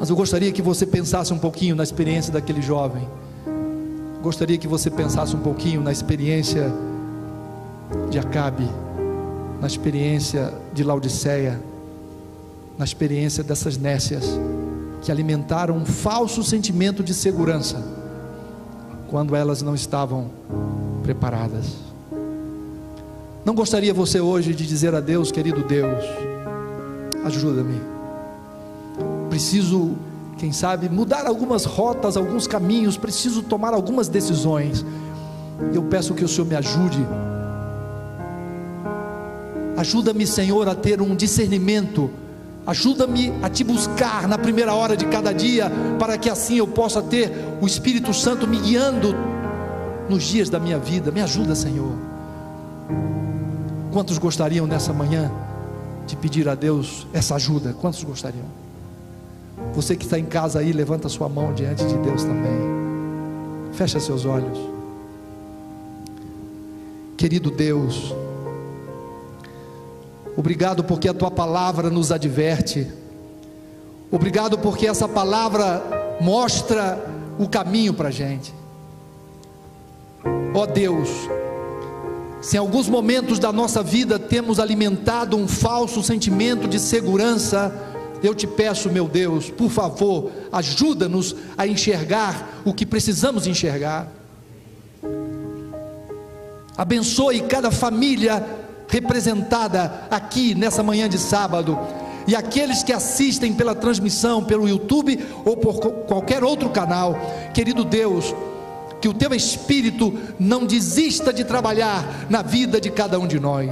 Mas 0.00 0.08
eu 0.08 0.16
gostaria 0.16 0.50
que 0.52 0.62
você 0.62 0.86
pensasse 0.86 1.32
um 1.34 1.38
pouquinho 1.38 1.76
na 1.76 1.82
experiência 1.82 2.32
daquele 2.32 2.62
jovem, 2.62 3.06
gostaria 4.22 4.56
que 4.56 4.66
você 4.66 4.90
pensasse 4.90 5.36
um 5.36 5.40
pouquinho 5.40 5.82
na 5.82 5.92
experiência 5.92 6.72
de 8.10 8.18
Acabe, 8.18 8.68
na 9.60 9.66
experiência 9.66 10.54
de 10.72 10.82
Laodiceia, 10.82 11.60
na 12.78 12.84
experiência 12.84 13.42
dessas 13.42 13.76
nécias 13.76 14.24
que 15.02 15.10
alimentaram 15.10 15.76
um 15.76 15.86
falso 15.86 16.42
sentimento 16.42 17.02
de 17.02 17.14
segurança 17.14 17.82
quando 19.08 19.36
elas 19.36 19.62
não 19.62 19.74
estavam 19.74 20.30
preparadas. 21.02 21.76
Não 23.44 23.54
gostaria 23.54 23.94
você 23.94 24.20
hoje 24.20 24.52
de 24.52 24.66
dizer 24.66 24.94
a 24.94 25.00
Deus, 25.00 25.30
querido 25.30 25.62
Deus, 25.62 26.04
ajuda-me. 27.24 27.80
Preciso, 29.30 29.96
quem 30.36 30.52
sabe, 30.52 30.88
mudar 30.88 31.26
algumas 31.26 31.64
rotas, 31.64 32.16
alguns 32.16 32.48
caminhos, 32.48 32.96
preciso 32.96 33.42
tomar 33.42 33.72
algumas 33.72 34.08
decisões. 34.08 34.84
Eu 35.72 35.84
peço 35.84 36.14
que 36.14 36.24
o 36.24 36.28
Senhor 36.28 36.46
me 36.48 36.56
ajude. 36.56 37.06
Ajuda-me, 39.76 40.26
Senhor, 40.26 40.68
a 40.68 40.74
ter 40.74 41.00
um 41.00 41.14
discernimento. 41.14 42.10
Ajuda-me 42.66 43.32
a 43.42 43.48
te 43.48 43.62
buscar 43.62 44.26
na 44.26 44.36
primeira 44.36 44.74
hora 44.74 44.96
de 44.96 45.06
cada 45.06 45.32
dia, 45.32 45.70
para 45.98 46.18
que 46.18 46.28
assim 46.28 46.56
eu 46.56 46.66
possa 46.66 47.00
ter 47.00 47.30
o 47.60 47.66
Espírito 47.66 48.12
Santo 48.12 48.46
me 48.46 48.58
guiando 48.58 49.14
nos 50.08 50.24
dias 50.24 50.50
da 50.50 50.58
minha 50.58 50.78
vida. 50.78 51.12
Me 51.12 51.20
ajuda, 51.20 51.54
Senhor. 51.54 51.92
Quantos 53.92 54.18
gostariam 54.18 54.66
nessa 54.66 54.92
manhã 54.92 55.30
de 56.06 56.16
pedir 56.16 56.48
a 56.48 56.54
Deus 56.56 57.06
essa 57.12 57.36
ajuda? 57.36 57.72
Quantos 57.72 58.02
gostariam? 58.02 58.44
Você 59.74 59.94
que 59.94 60.04
está 60.04 60.18
em 60.18 60.24
casa 60.24 60.58
aí, 60.58 60.72
levanta 60.72 61.08
sua 61.08 61.28
mão 61.28 61.54
diante 61.54 61.84
de 61.86 61.96
Deus 61.98 62.24
também. 62.24 62.76
Fecha 63.72 64.00
seus 64.00 64.24
olhos. 64.24 64.58
Querido 67.16 67.50
Deus, 67.50 68.14
obrigado 70.36 70.84
porque 70.84 71.08
a 71.08 71.14
tua 71.14 71.30
palavra 71.30 71.90
nos 71.90 72.12
adverte. 72.12 72.86
Obrigado 74.10 74.58
porque 74.58 74.86
essa 74.86 75.08
palavra 75.08 76.16
mostra 76.20 77.04
o 77.38 77.48
caminho 77.48 77.92
para 77.92 78.08
a 78.08 78.12
gente. 78.12 78.54
Ó 80.54 80.62
oh 80.62 80.66
Deus, 80.66 81.08
se 82.40 82.56
em 82.56 82.60
alguns 82.60 82.88
momentos 82.88 83.38
da 83.38 83.52
nossa 83.52 83.82
vida 83.82 84.18
temos 84.18 84.60
alimentado 84.60 85.36
um 85.36 85.48
falso 85.48 86.02
sentimento 86.02 86.68
de 86.68 86.78
segurança, 86.78 87.74
eu 88.22 88.34
te 88.34 88.46
peço, 88.46 88.90
meu 88.90 89.08
Deus, 89.08 89.50
por 89.50 89.70
favor, 89.70 90.30
ajuda-nos 90.52 91.34
a 91.56 91.66
enxergar 91.66 92.60
o 92.64 92.72
que 92.72 92.86
precisamos 92.86 93.46
enxergar. 93.46 94.08
Abençoe 96.76 97.42
cada 97.42 97.70
família 97.70 98.65
representada 98.96 100.06
aqui 100.10 100.54
nessa 100.54 100.82
manhã 100.82 101.06
de 101.06 101.18
sábado 101.18 101.78
e 102.26 102.34
aqueles 102.34 102.82
que 102.82 102.92
assistem 102.92 103.52
pela 103.52 103.74
transmissão, 103.74 104.42
pelo 104.42 104.68
YouTube 104.68 105.22
ou 105.44 105.56
por 105.56 105.78
qualquer 106.06 106.42
outro 106.42 106.70
canal. 106.70 107.14
Querido 107.52 107.84
Deus, 107.84 108.34
que 109.00 109.08
o 109.08 109.12
teu 109.12 109.34
espírito 109.34 110.18
não 110.40 110.64
desista 110.64 111.30
de 111.30 111.44
trabalhar 111.44 112.26
na 112.30 112.40
vida 112.40 112.80
de 112.80 112.90
cada 112.90 113.18
um 113.18 113.26
de 113.26 113.38
nós. 113.38 113.70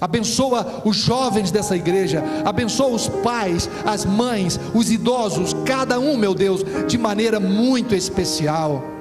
Abençoa 0.00 0.82
os 0.84 0.96
jovens 0.96 1.50
dessa 1.50 1.76
igreja, 1.76 2.24
abençoa 2.44 2.88
os 2.88 3.08
pais, 3.08 3.68
as 3.84 4.04
mães, 4.04 4.58
os 4.74 4.90
idosos, 4.90 5.54
cada 5.64 6.00
um, 6.00 6.16
meu 6.16 6.34
Deus, 6.34 6.62
de 6.88 6.98
maneira 6.98 7.38
muito 7.38 7.94
especial. 7.94 8.93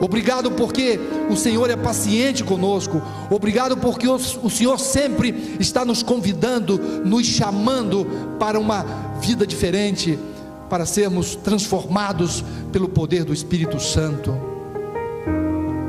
Obrigado 0.00 0.50
porque 0.52 0.98
o 1.28 1.36
Senhor 1.36 1.68
é 1.68 1.76
paciente 1.76 2.42
conosco. 2.42 3.02
Obrigado 3.30 3.76
porque 3.76 4.08
o, 4.08 4.18
Senhor 4.48 4.80
sempre 4.80 5.56
está 5.60 5.84
nos 5.84 6.02
convidando, 6.02 6.78
nos 7.04 7.26
chamando 7.26 8.06
para 8.38 8.58
uma 8.58 8.82
vida 9.20 9.46
diferente 9.46 10.18
para 10.70 10.86
sermos 10.86 11.34
transformados 11.34 12.42
pelo 12.72 12.88
poder 12.88 13.24
do 13.24 13.34
Espírito 13.34 13.78
Santo. 13.78 14.34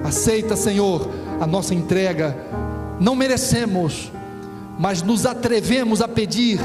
Aceita, 0.03 0.57
Senhor, 0.57 1.07
a 1.39 1.47
nossa 1.47 1.73
entrega. 1.73 2.35
Não 2.99 3.15
merecemos, 3.15 4.11
mas 4.77 5.01
nos 5.01 5.25
atrevemos 5.25 6.01
a 6.01 6.07
pedir, 6.07 6.59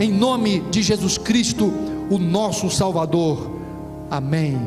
em 0.00 0.10
nome 0.10 0.60
de 0.70 0.82
Jesus 0.82 1.16
Cristo, 1.16 1.72
o 2.10 2.18
nosso 2.18 2.68
Salvador. 2.70 3.50
Amém. 4.10 4.58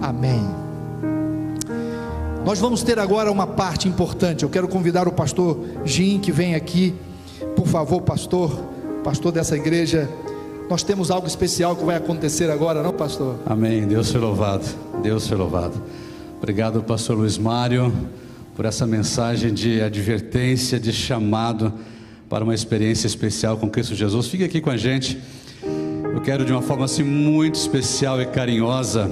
Amém. 0.00 0.67
Nós 2.44 2.58
vamos 2.58 2.82
ter 2.82 2.98
agora 2.98 3.30
uma 3.30 3.46
parte 3.46 3.88
importante. 3.88 4.42
Eu 4.42 4.48
quero 4.48 4.68
convidar 4.68 5.06
o 5.06 5.12
pastor 5.12 5.58
Jim 5.84 6.18
que 6.18 6.32
vem 6.32 6.54
aqui. 6.54 6.94
Por 7.54 7.66
favor, 7.66 8.00
pastor, 8.02 8.50
pastor 9.04 9.32
dessa 9.32 9.56
igreja. 9.56 10.08
Nós 10.70 10.82
temos 10.82 11.10
algo 11.10 11.26
especial 11.26 11.76
que 11.76 11.84
vai 11.84 11.96
acontecer 11.96 12.50
agora, 12.50 12.82
não, 12.82 12.92
pastor? 12.92 13.36
Amém. 13.46 13.86
Deus 13.86 14.10
foi 14.10 14.20
louvado. 14.20 14.64
Deus 15.02 15.26
foi 15.26 15.36
louvado. 15.36 15.82
Obrigado, 16.38 16.82
pastor 16.82 17.16
Luiz 17.16 17.36
Mário, 17.36 17.92
por 18.54 18.64
essa 18.64 18.86
mensagem 18.86 19.52
de 19.52 19.80
advertência, 19.80 20.78
de 20.78 20.92
chamado 20.92 21.72
para 22.28 22.44
uma 22.44 22.54
experiência 22.54 23.06
especial 23.06 23.56
com 23.56 23.68
Cristo 23.68 23.94
Jesus. 23.94 24.28
Fique 24.28 24.44
aqui 24.44 24.60
com 24.60 24.70
a 24.70 24.76
gente. 24.76 25.18
Eu 26.14 26.20
quero 26.20 26.44
de 26.44 26.52
uma 26.52 26.62
forma 26.62 26.84
assim 26.84 27.02
muito 27.02 27.56
especial 27.56 28.20
e 28.20 28.26
carinhosa. 28.26 29.10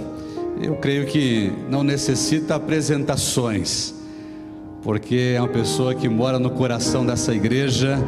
Eu 0.61 0.77
creio 0.77 1.07
que 1.07 1.53
não 1.69 1.83
necessita 1.85 2.55
apresentações, 2.55 3.95
porque 4.83 5.35
é 5.37 5.41
uma 5.41 5.49
pessoa 5.49 5.95
que 5.95 6.09
mora 6.09 6.39
no 6.39 6.51
coração 6.51 7.05
dessa 7.05 7.35
igreja, 7.35 7.99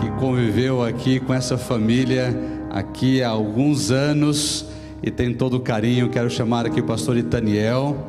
que 0.00 0.10
conviveu 0.18 0.82
aqui 0.82 1.20
com 1.20 1.32
essa 1.32 1.56
família 1.56 2.34
aqui 2.74 3.22
há 3.22 3.28
alguns 3.28 3.92
anos 3.92 4.66
e 5.00 5.08
tem 5.08 5.32
todo 5.32 5.58
o 5.58 5.60
carinho. 5.60 6.10
Quero 6.10 6.28
chamar 6.28 6.66
aqui 6.66 6.80
o 6.80 6.84
pastor 6.84 7.16
Itaniel, 7.16 8.08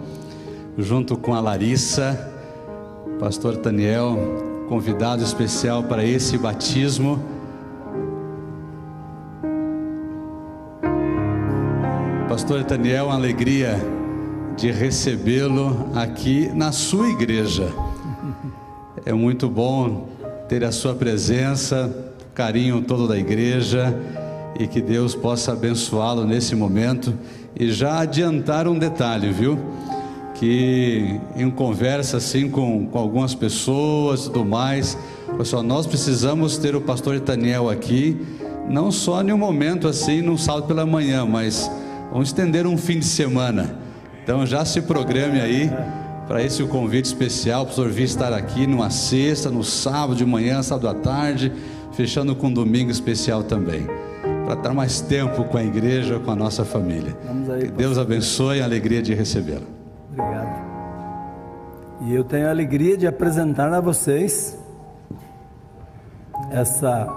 junto 0.75 1.15
com 1.15 1.35
a 1.35 1.39
Larissa. 1.39 2.31
Pastor 3.19 3.57
Taniel, 3.57 4.17
convidado 4.67 5.23
especial 5.23 5.83
para 5.83 6.03
esse 6.03 6.37
batismo. 6.37 7.34
Pastor 12.35 12.65
Taniel, 12.65 13.05
uma 13.05 13.15
alegria 13.15 13.79
de 14.57 14.69
recebê-lo 14.69 15.89
aqui 15.95 16.51
na 16.53 16.73
sua 16.73 17.07
igreja. 17.07 17.71
É 19.05 19.13
muito 19.13 19.47
bom 19.47 20.09
ter 20.49 20.61
a 20.65 20.71
sua 20.73 20.93
presença, 20.93 21.89
carinho 22.33 22.81
todo 22.81 23.07
da 23.07 23.17
igreja 23.17 23.97
e 24.59 24.67
que 24.67 24.81
Deus 24.81 25.15
possa 25.15 25.53
abençoá-lo 25.53 26.25
nesse 26.25 26.57
momento. 26.57 27.13
E 27.57 27.71
já 27.71 27.99
adiantar 27.99 28.67
um 28.67 28.77
detalhe, 28.77 29.31
viu? 29.31 29.57
que 30.33 31.17
em 31.37 31.49
conversa 31.49 32.17
assim 32.17 32.49
com, 32.49 32.85
com 32.87 32.99
algumas 32.99 33.33
pessoas 33.33 34.25
e 34.25 34.29
tudo 34.29 34.43
mais, 34.43 34.97
pessoal, 35.37 35.63
nós 35.63 35.87
precisamos 35.87 36.57
ter 36.57 36.75
o 36.75 36.81
pastor 36.81 37.17
Daniel 37.21 37.69
aqui, 37.69 38.17
não 38.69 38.91
só 38.91 39.23
em 39.23 39.31
um 39.31 39.37
momento 39.37 39.87
assim, 39.87 40.21
num 40.21 40.37
sábado 40.37 40.67
pela 40.67 40.85
manhã, 40.85 41.25
mas 41.25 41.71
vamos 42.15 42.29
estender 42.29 42.65
um 42.65 42.77
fim 42.77 42.99
de 42.99 43.05
semana. 43.05 43.75
Então 44.23 44.45
já 44.45 44.63
se 44.63 44.81
programe 44.81 45.41
aí 45.41 45.69
para 46.25 46.41
esse 46.41 46.63
o 46.63 46.67
convite 46.69 47.07
especial, 47.07 47.63
o 47.63 47.65
pastor 47.65 47.89
vir 47.89 48.03
estar 48.03 48.31
aqui 48.31 48.65
numa 48.65 48.89
sexta, 48.89 49.51
no 49.51 49.65
sábado 49.65 50.15
de 50.15 50.25
manhã, 50.25 50.63
sábado 50.63 50.87
à 50.87 50.93
tarde, 50.93 51.51
fechando 51.91 52.33
com 52.33 52.47
um 52.47 52.53
domingo 52.53 52.89
especial 52.89 53.43
também 53.43 53.85
para 54.45 54.53
estar 54.53 54.73
mais 54.73 55.01
tempo 55.01 55.43
com 55.43 55.57
a 55.57 55.63
igreja, 55.63 56.17
com 56.17 56.31
a 56.31 56.35
nossa 56.37 56.63
família. 56.63 57.17
Aí, 57.53 57.63
que 57.63 57.71
Deus 57.71 57.97
abençoe 57.97 58.61
a 58.61 58.63
alegria 58.63 59.01
de 59.01 59.13
recebê-la. 59.13 59.67
Obrigado. 60.13 60.65
E 62.03 62.15
eu 62.15 62.23
tenho 62.23 62.47
a 62.47 62.49
alegria 62.49 62.95
de 62.95 63.05
apresentar 63.05 63.73
a 63.73 63.81
vocês 63.81 64.57
essa 66.49 67.09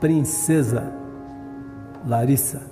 princesa 0.00 0.92
Larissa. 2.04 2.69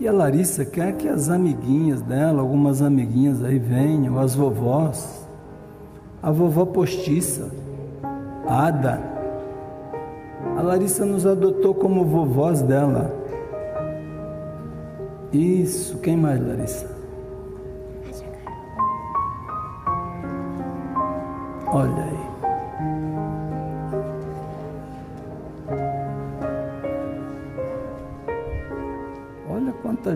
E 0.00 0.08
a 0.08 0.12
Larissa 0.12 0.64
quer 0.64 0.94
que 0.94 1.06
as 1.06 1.28
amiguinhas 1.28 2.00
dela, 2.00 2.40
algumas 2.40 2.80
amiguinhas 2.80 3.44
aí 3.44 3.58
venham, 3.58 4.18
as 4.18 4.34
vovós, 4.34 5.28
a 6.22 6.30
vovó 6.30 6.64
postiça, 6.64 7.50
Ada, 8.48 8.98
a 10.56 10.62
Larissa 10.62 11.04
nos 11.04 11.26
adotou 11.26 11.74
como 11.74 12.02
vovós 12.06 12.62
dela. 12.62 13.14
Isso, 15.32 15.98
quem 15.98 16.16
mais, 16.16 16.40
Larissa? 16.40 16.90
Olha 21.66 22.04
aí. 22.04 22.19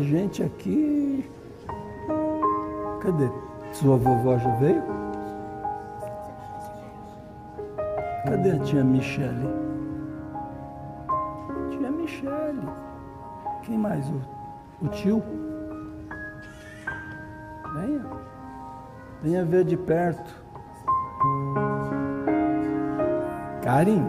Gente 0.04 0.42
aqui. 0.42 1.30
Cadê? 3.00 3.28
Sua 3.72 3.96
vovó 3.96 4.38
já 4.38 4.54
veio? 4.56 4.82
Cadê 8.24 8.52
a 8.52 8.58
tia 8.60 8.84
Michele? 8.84 9.64
Quem 13.64 13.78
mais? 13.78 14.06
O, 14.10 14.20
o 14.82 14.88
tio? 14.88 15.22
Venha. 17.74 18.04
Venha 19.22 19.44
ver 19.44 19.64
de 19.64 19.76
perto. 19.76 20.44
Karen? 23.62 24.04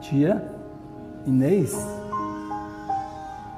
Tia? 0.00 0.52
Inês? 1.24 1.74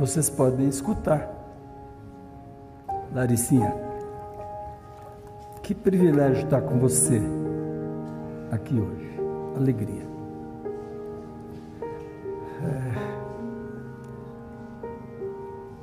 Vocês 0.00 0.30
podem 0.30 0.66
escutar. 0.66 1.28
Laricinha, 3.14 3.74
que 5.62 5.74
privilégio 5.74 6.44
estar 6.44 6.62
com 6.62 6.78
você 6.78 7.20
aqui 8.50 8.80
hoje. 8.80 9.20
Alegria. 9.54 10.06
É... 12.64 13.10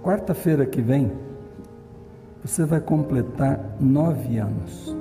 Quarta-feira 0.02 0.66
que 0.66 0.82
vem, 0.82 1.12
você 2.44 2.66
vai 2.66 2.80
completar 2.80 3.60
nove 3.80 4.40
anos 4.40 4.96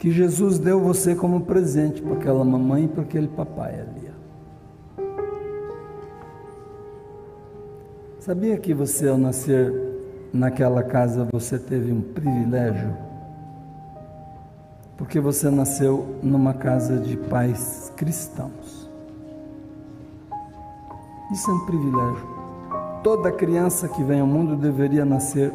que 0.00 0.10
Jesus 0.10 0.58
deu 0.58 0.80
você 0.80 1.14
como 1.14 1.42
presente 1.42 2.02
para 2.02 2.14
aquela 2.14 2.44
mamãe 2.44 2.86
e 2.86 2.88
para 2.88 3.02
aquele 3.02 3.28
papai 3.28 3.80
ali. 3.80 4.07
Sabia 8.28 8.58
que 8.58 8.74
você, 8.74 9.08
ao 9.08 9.16
nascer 9.16 9.72
naquela 10.34 10.82
casa, 10.82 11.26
você 11.32 11.58
teve 11.58 11.90
um 11.90 12.02
privilégio? 12.02 12.94
Porque 14.98 15.18
você 15.18 15.48
nasceu 15.48 16.14
numa 16.22 16.52
casa 16.52 16.98
de 16.98 17.16
pais 17.16 17.90
cristãos. 17.96 18.90
Isso 21.32 21.50
é 21.50 21.54
um 21.54 21.64
privilégio. 21.64 22.28
Toda 23.02 23.32
criança 23.32 23.88
que 23.88 24.04
vem 24.04 24.20
ao 24.20 24.26
mundo 24.26 24.56
deveria 24.56 25.06
nascer 25.06 25.50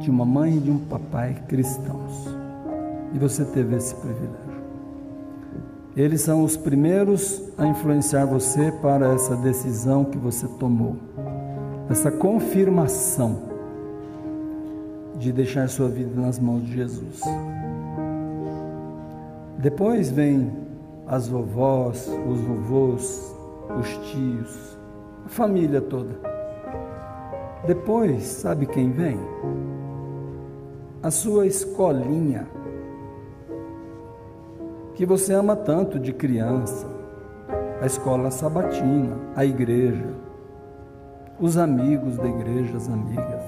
de 0.00 0.10
uma 0.10 0.24
mãe 0.24 0.56
e 0.56 0.60
de 0.60 0.72
um 0.72 0.78
papai 0.78 1.36
cristãos 1.46 2.36
e 3.12 3.18
você 3.20 3.44
teve 3.44 3.76
esse 3.76 3.94
privilégio. 3.94 4.54
Eles 5.96 6.22
são 6.22 6.42
os 6.42 6.56
primeiros 6.56 7.40
a 7.56 7.64
influenciar 7.64 8.24
você 8.24 8.72
para 8.82 9.14
essa 9.14 9.36
decisão 9.36 10.04
que 10.04 10.18
você 10.18 10.48
tomou, 10.58 10.96
essa 11.88 12.10
confirmação 12.10 13.42
de 15.18 15.32
deixar 15.32 15.68
sua 15.68 15.88
vida 15.88 16.20
nas 16.20 16.38
mãos 16.38 16.64
de 16.64 16.74
Jesus. 16.74 17.20
Depois 19.58 20.10
vem 20.10 20.52
as 21.06 21.28
vovós, 21.28 22.10
os 22.28 22.40
vovôs, 22.40 23.34
os 23.78 23.88
tios, 24.08 24.78
a 25.24 25.28
família 25.28 25.80
toda. 25.80 26.18
Depois, 27.66 28.22
sabe 28.24 28.66
quem 28.66 28.90
vem? 28.90 29.18
A 31.02 31.10
sua 31.10 31.46
escolinha 31.46 32.46
que 34.94 35.04
você 35.04 35.32
ama 35.32 35.56
tanto 35.56 35.98
de 35.98 36.12
criança, 36.12 36.86
a 37.80 37.86
escola 37.86 38.30
sabatina, 38.30 39.16
a 39.34 39.44
igreja, 39.44 40.13
os 41.38 41.56
amigos 41.56 42.16
da 42.16 42.26
igreja, 42.26 42.76
as 42.76 42.88
amigas. 42.88 43.42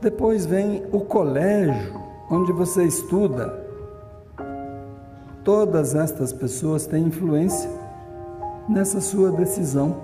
Depois 0.00 0.44
vem 0.44 0.84
o 0.92 1.00
colégio, 1.00 1.94
onde 2.30 2.52
você 2.52 2.84
estuda. 2.84 3.64
Todas 5.42 5.94
estas 5.94 6.32
pessoas 6.32 6.86
têm 6.86 7.04
influência 7.04 7.70
nessa 8.68 9.00
sua 9.00 9.30
decisão, 9.30 9.96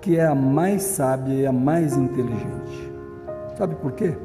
que 0.00 0.16
é 0.16 0.26
a 0.26 0.34
mais 0.34 0.82
sábia 0.82 1.34
e 1.34 1.46
a 1.46 1.52
mais 1.52 1.96
inteligente. 1.96 2.92
Sabe 3.56 3.74
por 3.76 3.92
quê? 3.92 4.16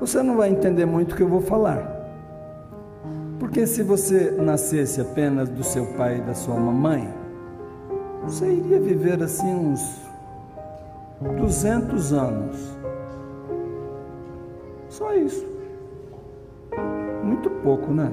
Você 0.00 0.22
não 0.22 0.36
vai 0.36 0.50
entender 0.50 0.86
muito 0.86 1.12
o 1.12 1.16
que 1.16 1.22
eu 1.22 1.28
vou 1.28 1.40
falar. 1.40 1.98
Porque 3.38 3.66
se 3.66 3.82
você 3.82 4.30
nascesse 4.30 5.00
apenas 5.00 5.48
do 5.48 5.62
seu 5.62 5.86
pai 5.94 6.18
e 6.18 6.22
da 6.22 6.34
sua 6.34 6.54
mamãe, 6.54 7.19
você 8.22 8.50
iria 8.52 8.80
viver 8.80 9.22
assim 9.22 9.54
uns 9.54 10.00
200 11.20 12.12
anos. 12.12 12.56
Só 14.88 15.14
isso. 15.14 15.46
Muito 17.22 17.50
pouco, 17.62 17.92
né? 17.92 18.12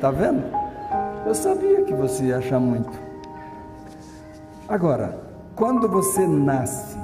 Tá 0.00 0.10
vendo? 0.10 0.42
Eu 1.26 1.34
sabia 1.34 1.82
que 1.84 1.94
você 1.94 2.24
ia 2.24 2.38
achar 2.38 2.60
muito. 2.60 2.92
Agora, 4.68 5.18
quando 5.56 5.88
você 5.88 6.26
nasce 6.26 6.96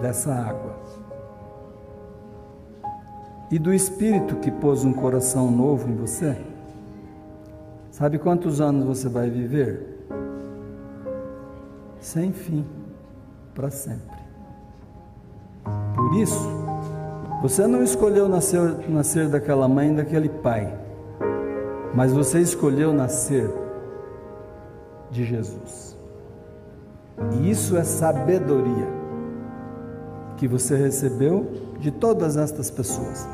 dessa 0.00 0.32
água, 0.32 0.78
e 3.50 3.58
do 3.58 3.72
Espírito 3.72 4.36
que 4.36 4.50
pôs 4.50 4.84
um 4.84 4.92
coração 4.92 5.50
novo 5.50 5.88
em 5.88 5.94
você? 5.94 6.36
Sabe 7.98 8.16
quantos 8.16 8.60
anos 8.60 8.84
você 8.84 9.08
vai 9.08 9.28
viver? 9.28 9.84
Sem 11.98 12.32
fim, 12.32 12.64
para 13.52 13.70
sempre. 13.70 14.20
Por 15.96 16.14
isso, 16.14 16.48
você 17.42 17.66
não 17.66 17.82
escolheu 17.82 18.28
nascer, 18.28 18.88
nascer 18.88 19.28
daquela 19.28 19.66
mãe 19.66 19.92
daquele 19.92 20.28
pai, 20.28 20.72
mas 21.92 22.12
você 22.12 22.38
escolheu 22.38 22.92
nascer 22.92 23.50
de 25.10 25.24
Jesus. 25.24 25.98
E 27.32 27.50
isso 27.50 27.76
é 27.76 27.82
sabedoria 27.82 28.86
que 30.36 30.46
você 30.46 30.76
recebeu 30.76 31.50
de 31.80 31.90
todas 31.90 32.36
estas 32.36 32.70
pessoas. 32.70 33.28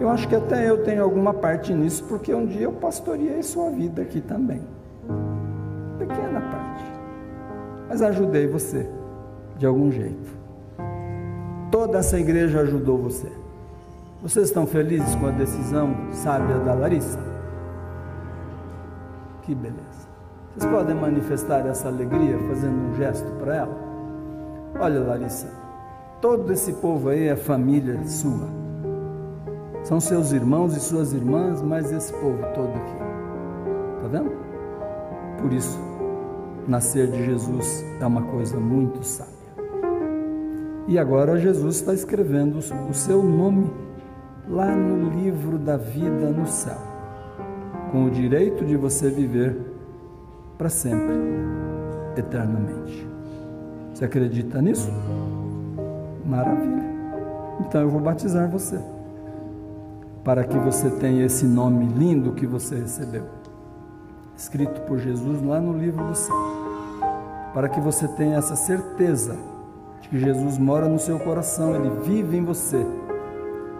Eu 0.00 0.08
acho 0.08 0.28
que 0.28 0.36
até 0.36 0.68
eu 0.68 0.84
tenho 0.84 1.02
alguma 1.02 1.34
parte 1.34 1.74
nisso, 1.74 2.04
porque 2.04 2.32
um 2.32 2.46
dia 2.46 2.62
eu 2.62 2.72
pastoreei 2.72 3.42
sua 3.42 3.70
vida 3.70 4.02
aqui 4.02 4.20
também. 4.20 4.62
Pequena 5.98 6.40
parte. 6.40 6.84
Mas 7.88 8.00
ajudei 8.02 8.46
você, 8.46 8.88
de 9.56 9.66
algum 9.66 9.90
jeito. 9.90 10.38
Toda 11.70 11.98
essa 11.98 12.18
igreja 12.18 12.60
ajudou 12.60 12.98
você. 12.98 13.30
Vocês 14.22 14.46
estão 14.46 14.66
felizes 14.66 15.14
com 15.16 15.26
a 15.26 15.30
decisão 15.30 15.94
sábia 16.12 16.58
da 16.58 16.74
Larissa? 16.74 17.18
Que 19.42 19.54
beleza. 19.54 20.08
Vocês 20.56 20.70
podem 20.72 20.94
manifestar 20.94 21.66
essa 21.66 21.88
alegria 21.88 22.38
fazendo 22.48 22.90
um 22.90 22.94
gesto 22.94 23.30
para 23.32 23.56
ela? 23.56 23.78
Olha, 24.78 25.00
Larissa, 25.00 25.48
todo 26.20 26.52
esse 26.52 26.72
povo 26.74 27.08
aí 27.08 27.28
é 27.28 27.36
família 27.36 28.00
sua. 28.06 28.57
São 29.84 30.00
seus 30.00 30.32
irmãos 30.32 30.76
e 30.76 30.80
suas 30.80 31.12
irmãs, 31.12 31.62
mas 31.62 31.90
esse 31.92 32.12
povo 32.12 32.38
todo 32.54 32.68
aqui. 32.68 32.96
Está 33.96 34.08
vendo? 34.08 34.32
Por 35.40 35.52
isso, 35.52 35.78
nascer 36.66 37.10
de 37.10 37.24
Jesus 37.24 37.84
é 38.00 38.06
uma 38.06 38.22
coisa 38.22 38.58
muito 38.58 39.02
sábia. 39.02 39.34
E 40.86 40.98
agora 40.98 41.38
Jesus 41.38 41.76
está 41.76 41.92
escrevendo 41.92 42.58
o 42.58 42.94
seu 42.94 43.22
nome 43.22 43.70
lá 44.48 44.74
no 44.74 45.10
livro 45.10 45.58
da 45.58 45.76
vida 45.76 46.30
no 46.30 46.46
céu, 46.46 46.78
com 47.92 48.06
o 48.06 48.10
direito 48.10 48.64
de 48.64 48.76
você 48.76 49.10
viver 49.10 49.56
para 50.56 50.68
sempre, 50.70 51.14
eternamente. 52.16 53.06
Você 53.92 54.04
acredita 54.04 54.62
nisso? 54.62 54.90
Maravilha. 56.24 56.84
Então 57.60 57.82
eu 57.82 57.90
vou 57.90 58.00
batizar 58.00 58.50
você, 58.50 58.80
para 60.28 60.44
que 60.44 60.58
você 60.58 60.90
tenha 60.90 61.24
esse 61.24 61.46
nome 61.46 61.86
lindo 61.86 62.32
que 62.32 62.46
você 62.46 62.74
recebeu, 62.74 63.24
escrito 64.36 64.82
por 64.82 64.98
Jesus 64.98 65.40
lá 65.40 65.58
no 65.58 65.72
livro 65.72 66.04
do 66.04 66.14
céu, 66.14 66.36
para 67.54 67.66
que 67.66 67.80
você 67.80 68.06
tenha 68.08 68.36
essa 68.36 68.54
certeza 68.54 69.34
de 70.02 70.10
que 70.10 70.18
Jesus 70.20 70.58
mora 70.58 70.86
no 70.86 70.98
seu 70.98 71.18
coração, 71.18 71.74
ele 71.74 71.88
vive 72.04 72.36
em 72.36 72.44
você 72.44 72.84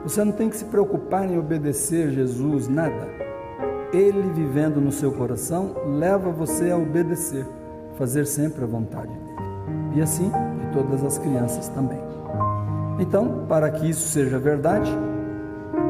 você 0.02 0.24
não 0.24 0.32
tem 0.32 0.48
que 0.48 0.56
se 0.56 0.64
preocupar 0.64 1.28
em 1.28 1.36
obedecer 1.36 2.10
Jesus, 2.12 2.66
nada. 2.66 3.08
Ele 3.92 4.30
vivendo 4.32 4.80
no 4.80 4.90
seu 4.90 5.12
coração 5.12 5.74
leva 5.98 6.30
você 6.30 6.70
a 6.70 6.78
obedecer, 6.78 7.44
fazer 7.96 8.24
sempre 8.24 8.64
a 8.64 8.66
vontade 8.66 9.08
dele. 9.12 9.96
E 9.96 10.00
assim 10.00 10.30
de 10.30 10.72
todas 10.72 11.04
as 11.04 11.18
crianças 11.18 11.68
também. 11.68 11.98
Então, 12.98 13.44
para 13.46 13.70
que 13.70 13.90
isso 13.90 14.08
seja 14.08 14.38
verdade, 14.38 14.90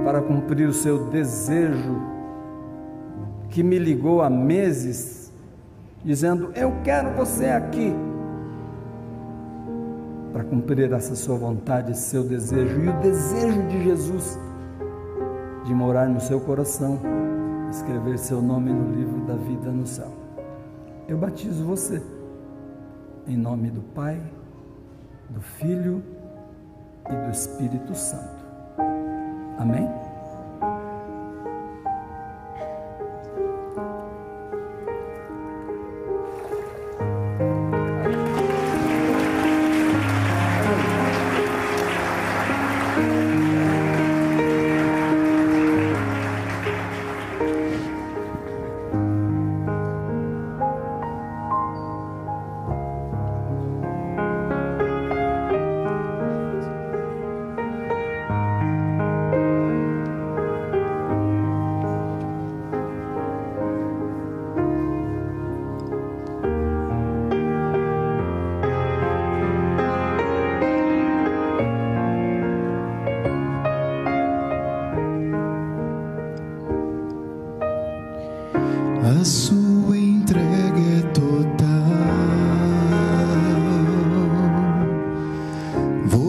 para 0.08 0.22
cumprir 0.22 0.66
o 0.66 0.72
seu 0.72 1.10
desejo 1.10 2.00
que 3.50 3.62
me 3.62 3.78
ligou 3.78 4.22
há 4.22 4.30
meses, 4.30 5.30
dizendo: 6.02 6.50
Eu 6.54 6.72
quero 6.82 7.10
você 7.10 7.48
aqui 7.50 7.92
para 10.32 10.44
cumprir 10.44 10.90
essa 10.94 11.14
sua 11.14 11.36
vontade, 11.36 11.92
esse 11.92 12.08
seu 12.08 12.24
desejo 12.24 12.80
e 12.80 12.88
o 12.88 13.00
desejo 13.00 13.62
de 13.64 13.84
Jesus 13.84 14.38
de 15.66 15.74
morar 15.74 16.08
no 16.08 16.22
seu 16.22 16.40
coração, 16.40 16.98
escrever 17.70 18.18
seu 18.18 18.40
nome 18.40 18.72
no 18.72 18.90
livro 18.96 19.26
da 19.26 19.34
vida 19.34 19.70
no 19.70 19.86
céu. 19.86 20.10
Eu 21.06 21.18
batizo 21.18 21.66
você 21.66 22.02
em 23.26 23.36
nome 23.36 23.70
do 23.70 23.82
Pai, 23.82 24.18
do 25.28 25.42
Filho 25.42 26.02
e 27.10 27.14
do 27.14 27.30
Espírito 27.30 27.94
Santo. 27.94 28.37
Amém? 29.58 30.07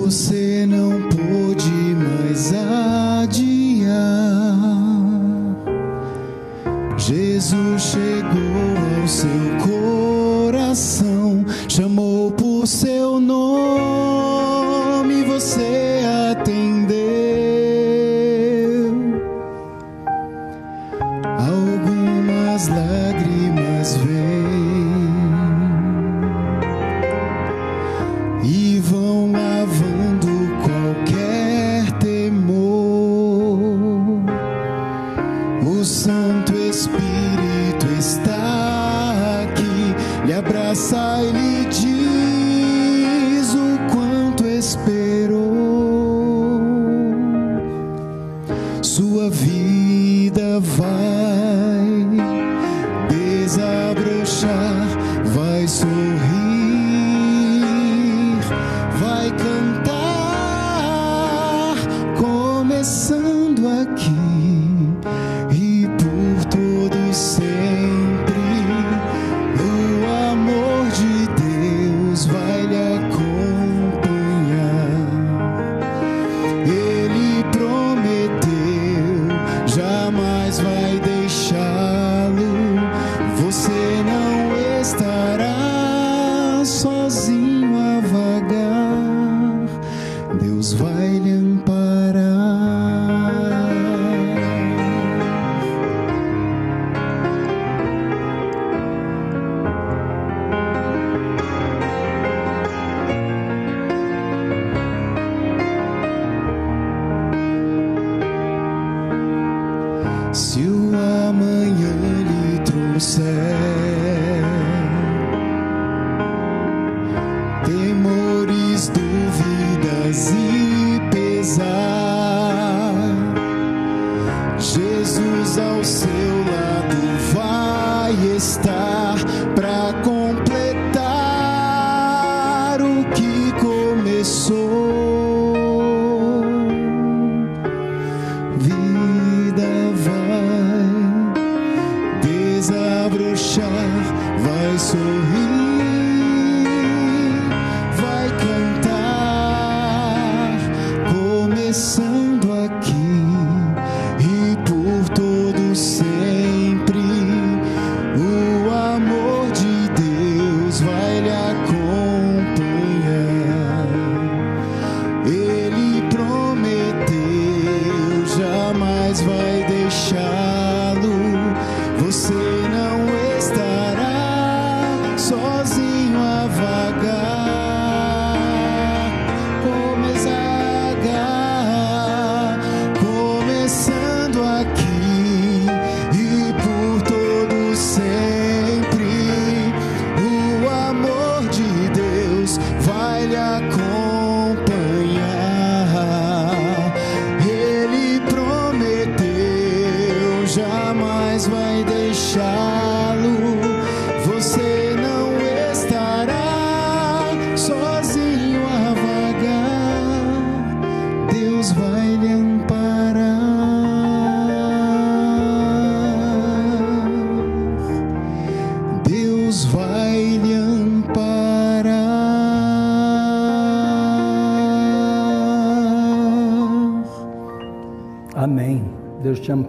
Você 0.10 0.49
Deus 90.40 90.74
vai 90.74 91.20
limpar. 91.20 91.79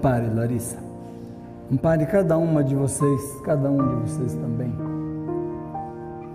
Ampare, 0.00 0.30
Larissa. 0.34 0.78
Ampare 1.70 2.06
cada 2.06 2.38
uma 2.38 2.64
de 2.64 2.74
vocês, 2.74 3.20
cada 3.44 3.70
um 3.70 3.76
de 3.76 4.10
vocês 4.10 4.32
também, 4.32 4.74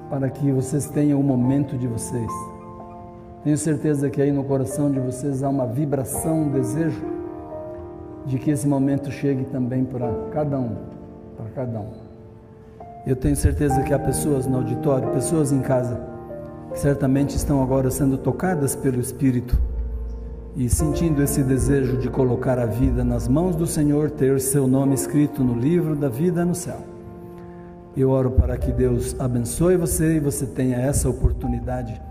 para 0.07 0.29
que 0.29 0.51
vocês 0.51 0.87
tenham 0.87 1.19
o 1.19 1.23
momento 1.23 1.75
de 1.75 1.87
vocês. 1.87 2.31
Tenho 3.43 3.57
certeza 3.57 4.07
que 4.07 4.21
aí 4.21 4.31
no 4.31 4.43
coração 4.43 4.91
de 4.91 4.99
vocês 4.99 5.41
há 5.41 5.49
uma 5.49 5.65
vibração, 5.65 6.43
um 6.43 6.51
desejo 6.51 7.01
de 8.27 8.37
que 8.37 8.51
esse 8.51 8.67
momento 8.67 9.09
chegue 9.09 9.45
também 9.45 9.83
para 9.83 10.11
cada 10.31 10.59
um, 10.59 10.75
para 11.35 11.49
cada 11.55 11.79
um. 11.79 11.91
Eu 13.05 13.15
tenho 13.15 13.35
certeza 13.35 13.81
que 13.81 13.93
há 13.93 13.99
pessoas 13.99 14.45
no 14.45 14.57
auditório, 14.57 15.09
pessoas 15.09 15.51
em 15.51 15.61
casa, 15.61 15.99
que 16.71 16.79
certamente 16.79 17.35
estão 17.35 17.63
agora 17.63 17.89
sendo 17.89 18.15
tocadas 18.15 18.75
pelo 18.75 18.99
Espírito 18.99 19.59
e 20.55 20.69
sentindo 20.69 21.21
esse 21.21 21.43
desejo 21.43 21.97
de 21.97 22.09
colocar 22.09 22.57
a 22.57 22.65
vida 22.65 23.03
nas 23.03 23.27
mãos 23.27 23.55
do 23.55 23.67
Senhor, 23.67 24.09
ter 24.09 24.39
seu 24.39 24.65
nome 24.67 24.93
escrito 24.93 25.43
no 25.43 25.53
livro 25.53 25.95
da 25.95 26.07
vida 26.07 26.45
no 26.45 26.55
céu. 26.55 26.79
Eu 27.95 28.09
oro 28.09 28.31
para 28.31 28.57
que 28.57 28.71
Deus 28.71 29.15
abençoe 29.19 29.75
você 29.75 30.15
e 30.15 30.19
você 30.19 30.45
tenha 30.45 30.77
essa 30.77 31.09
oportunidade, 31.09 32.01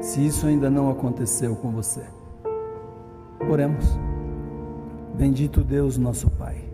se 0.00 0.24
isso 0.26 0.46
ainda 0.46 0.68
não 0.68 0.90
aconteceu 0.90 1.54
com 1.54 1.70
você. 1.70 2.02
Oremos. 3.48 3.84
Bendito 5.16 5.62
Deus, 5.62 5.96
nosso 5.96 6.28
Pai. 6.30 6.64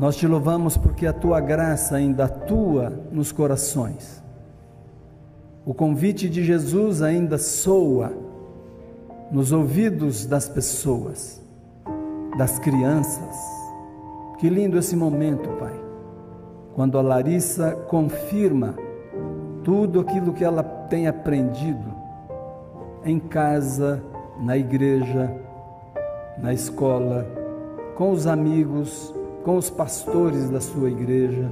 Nós 0.00 0.16
te 0.16 0.26
louvamos 0.26 0.78
porque 0.78 1.06
a 1.06 1.12
tua 1.12 1.40
graça 1.40 1.96
ainda 1.96 2.24
atua 2.24 2.90
nos 3.12 3.30
corações. 3.30 4.22
O 5.66 5.74
convite 5.74 6.28
de 6.28 6.42
Jesus 6.42 7.02
ainda 7.02 7.36
soa 7.36 8.31
nos 9.32 9.50
ouvidos 9.50 10.26
das 10.26 10.46
pessoas, 10.46 11.40
das 12.36 12.58
crianças. 12.58 13.34
Que 14.38 14.50
lindo 14.50 14.76
esse 14.78 14.94
momento, 14.94 15.48
Pai, 15.58 15.72
quando 16.74 16.98
a 16.98 17.02
Larissa 17.02 17.70
confirma 17.88 18.74
tudo 19.64 20.00
aquilo 20.00 20.34
que 20.34 20.44
ela 20.44 20.62
tem 20.62 21.08
aprendido 21.08 21.94
em 23.06 23.18
casa, 23.18 24.02
na 24.38 24.58
igreja, 24.58 25.34
na 26.36 26.52
escola, 26.52 27.26
com 27.96 28.10
os 28.10 28.26
amigos, 28.26 29.14
com 29.44 29.56
os 29.56 29.70
pastores 29.70 30.50
da 30.50 30.60
sua 30.60 30.90
igreja. 30.90 31.50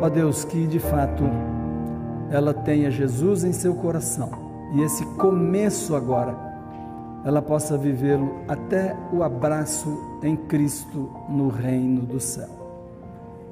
Ó 0.00 0.08
Deus, 0.08 0.44
que 0.44 0.66
de 0.66 0.78
fato 0.78 1.24
ela 2.30 2.54
tenha 2.54 2.90
Jesus 2.90 3.44
em 3.44 3.52
seu 3.52 3.74
coração 3.74 4.41
e 4.74 4.82
esse 4.82 5.04
começo 5.16 5.94
agora 5.94 6.52
ela 7.24 7.40
possa 7.40 7.76
vivê-lo 7.78 8.42
até 8.48 8.96
o 9.12 9.22
abraço 9.22 10.18
em 10.22 10.36
Cristo 10.36 11.10
no 11.28 11.48
reino 11.48 12.02
do 12.02 12.18
céu. 12.18 12.48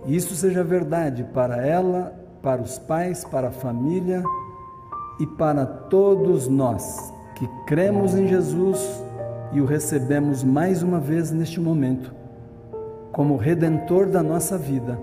E 0.06 0.16
isso 0.16 0.34
seja 0.34 0.64
verdade 0.64 1.24
para 1.32 1.64
ela, 1.64 2.12
para 2.42 2.62
os 2.62 2.78
pais, 2.78 3.24
para 3.24 3.48
a 3.48 3.52
família 3.52 4.24
e 5.20 5.26
para 5.26 5.66
todos 5.66 6.48
nós 6.48 7.12
que 7.34 7.46
cremos 7.66 8.14
em 8.14 8.26
Jesus 8.26 9.02
e 9.52 9.60
o 9.60 9.66
recebemos 9.66 10.42
mais 10.42 10.82
uma 10.82 10.98
vez 10.98 11.30
neste 11.30 11.60
momento 11.60 12.14
como 13.12 13.36
redentor 13.36 14.06
da 14.06 14.22
nossa 14.22 14.56
vida, 14.56 14.98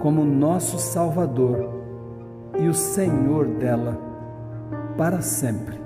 como 0.00 0.24
nosso 0.24 0.78
Salvador 0.78 1.68
e 2.58 2.68
o 2.68 2.74
Senhor 2.74 3.46
dela 3.46 4.11
para 4.96 5.20
sempre. 5.20 5.80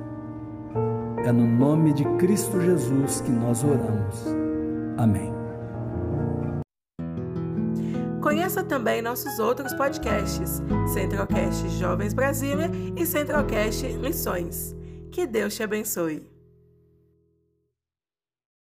É 1.24 1.32
no 1.32 1.46
nome 1.46 1.92
de 1.92 2.04
Cristo 2.18 2.60
Jesus 2.60 3.20
que 3.20 3.30
nós 3.30 3.64
oramos. 3.64 4.24
Amém. 4.96 5.34
Conheça 8.22 8.62
também 8.62 9.00
nossos 9.00 9.38
outros 9.38 9.72
podcasts, 9.74 10.60
Centralcast 10.92 11.68
Jovens 11.78 12.12
Brasília 12.12 12.70
e 12.96 13.06
Centralcast 13.06 13.86
Missões. 13.98 14.74
Que 15.12 15.26
Deus 15.26 15.54
te 15.54 15.62
abençoe. 15.62 16.35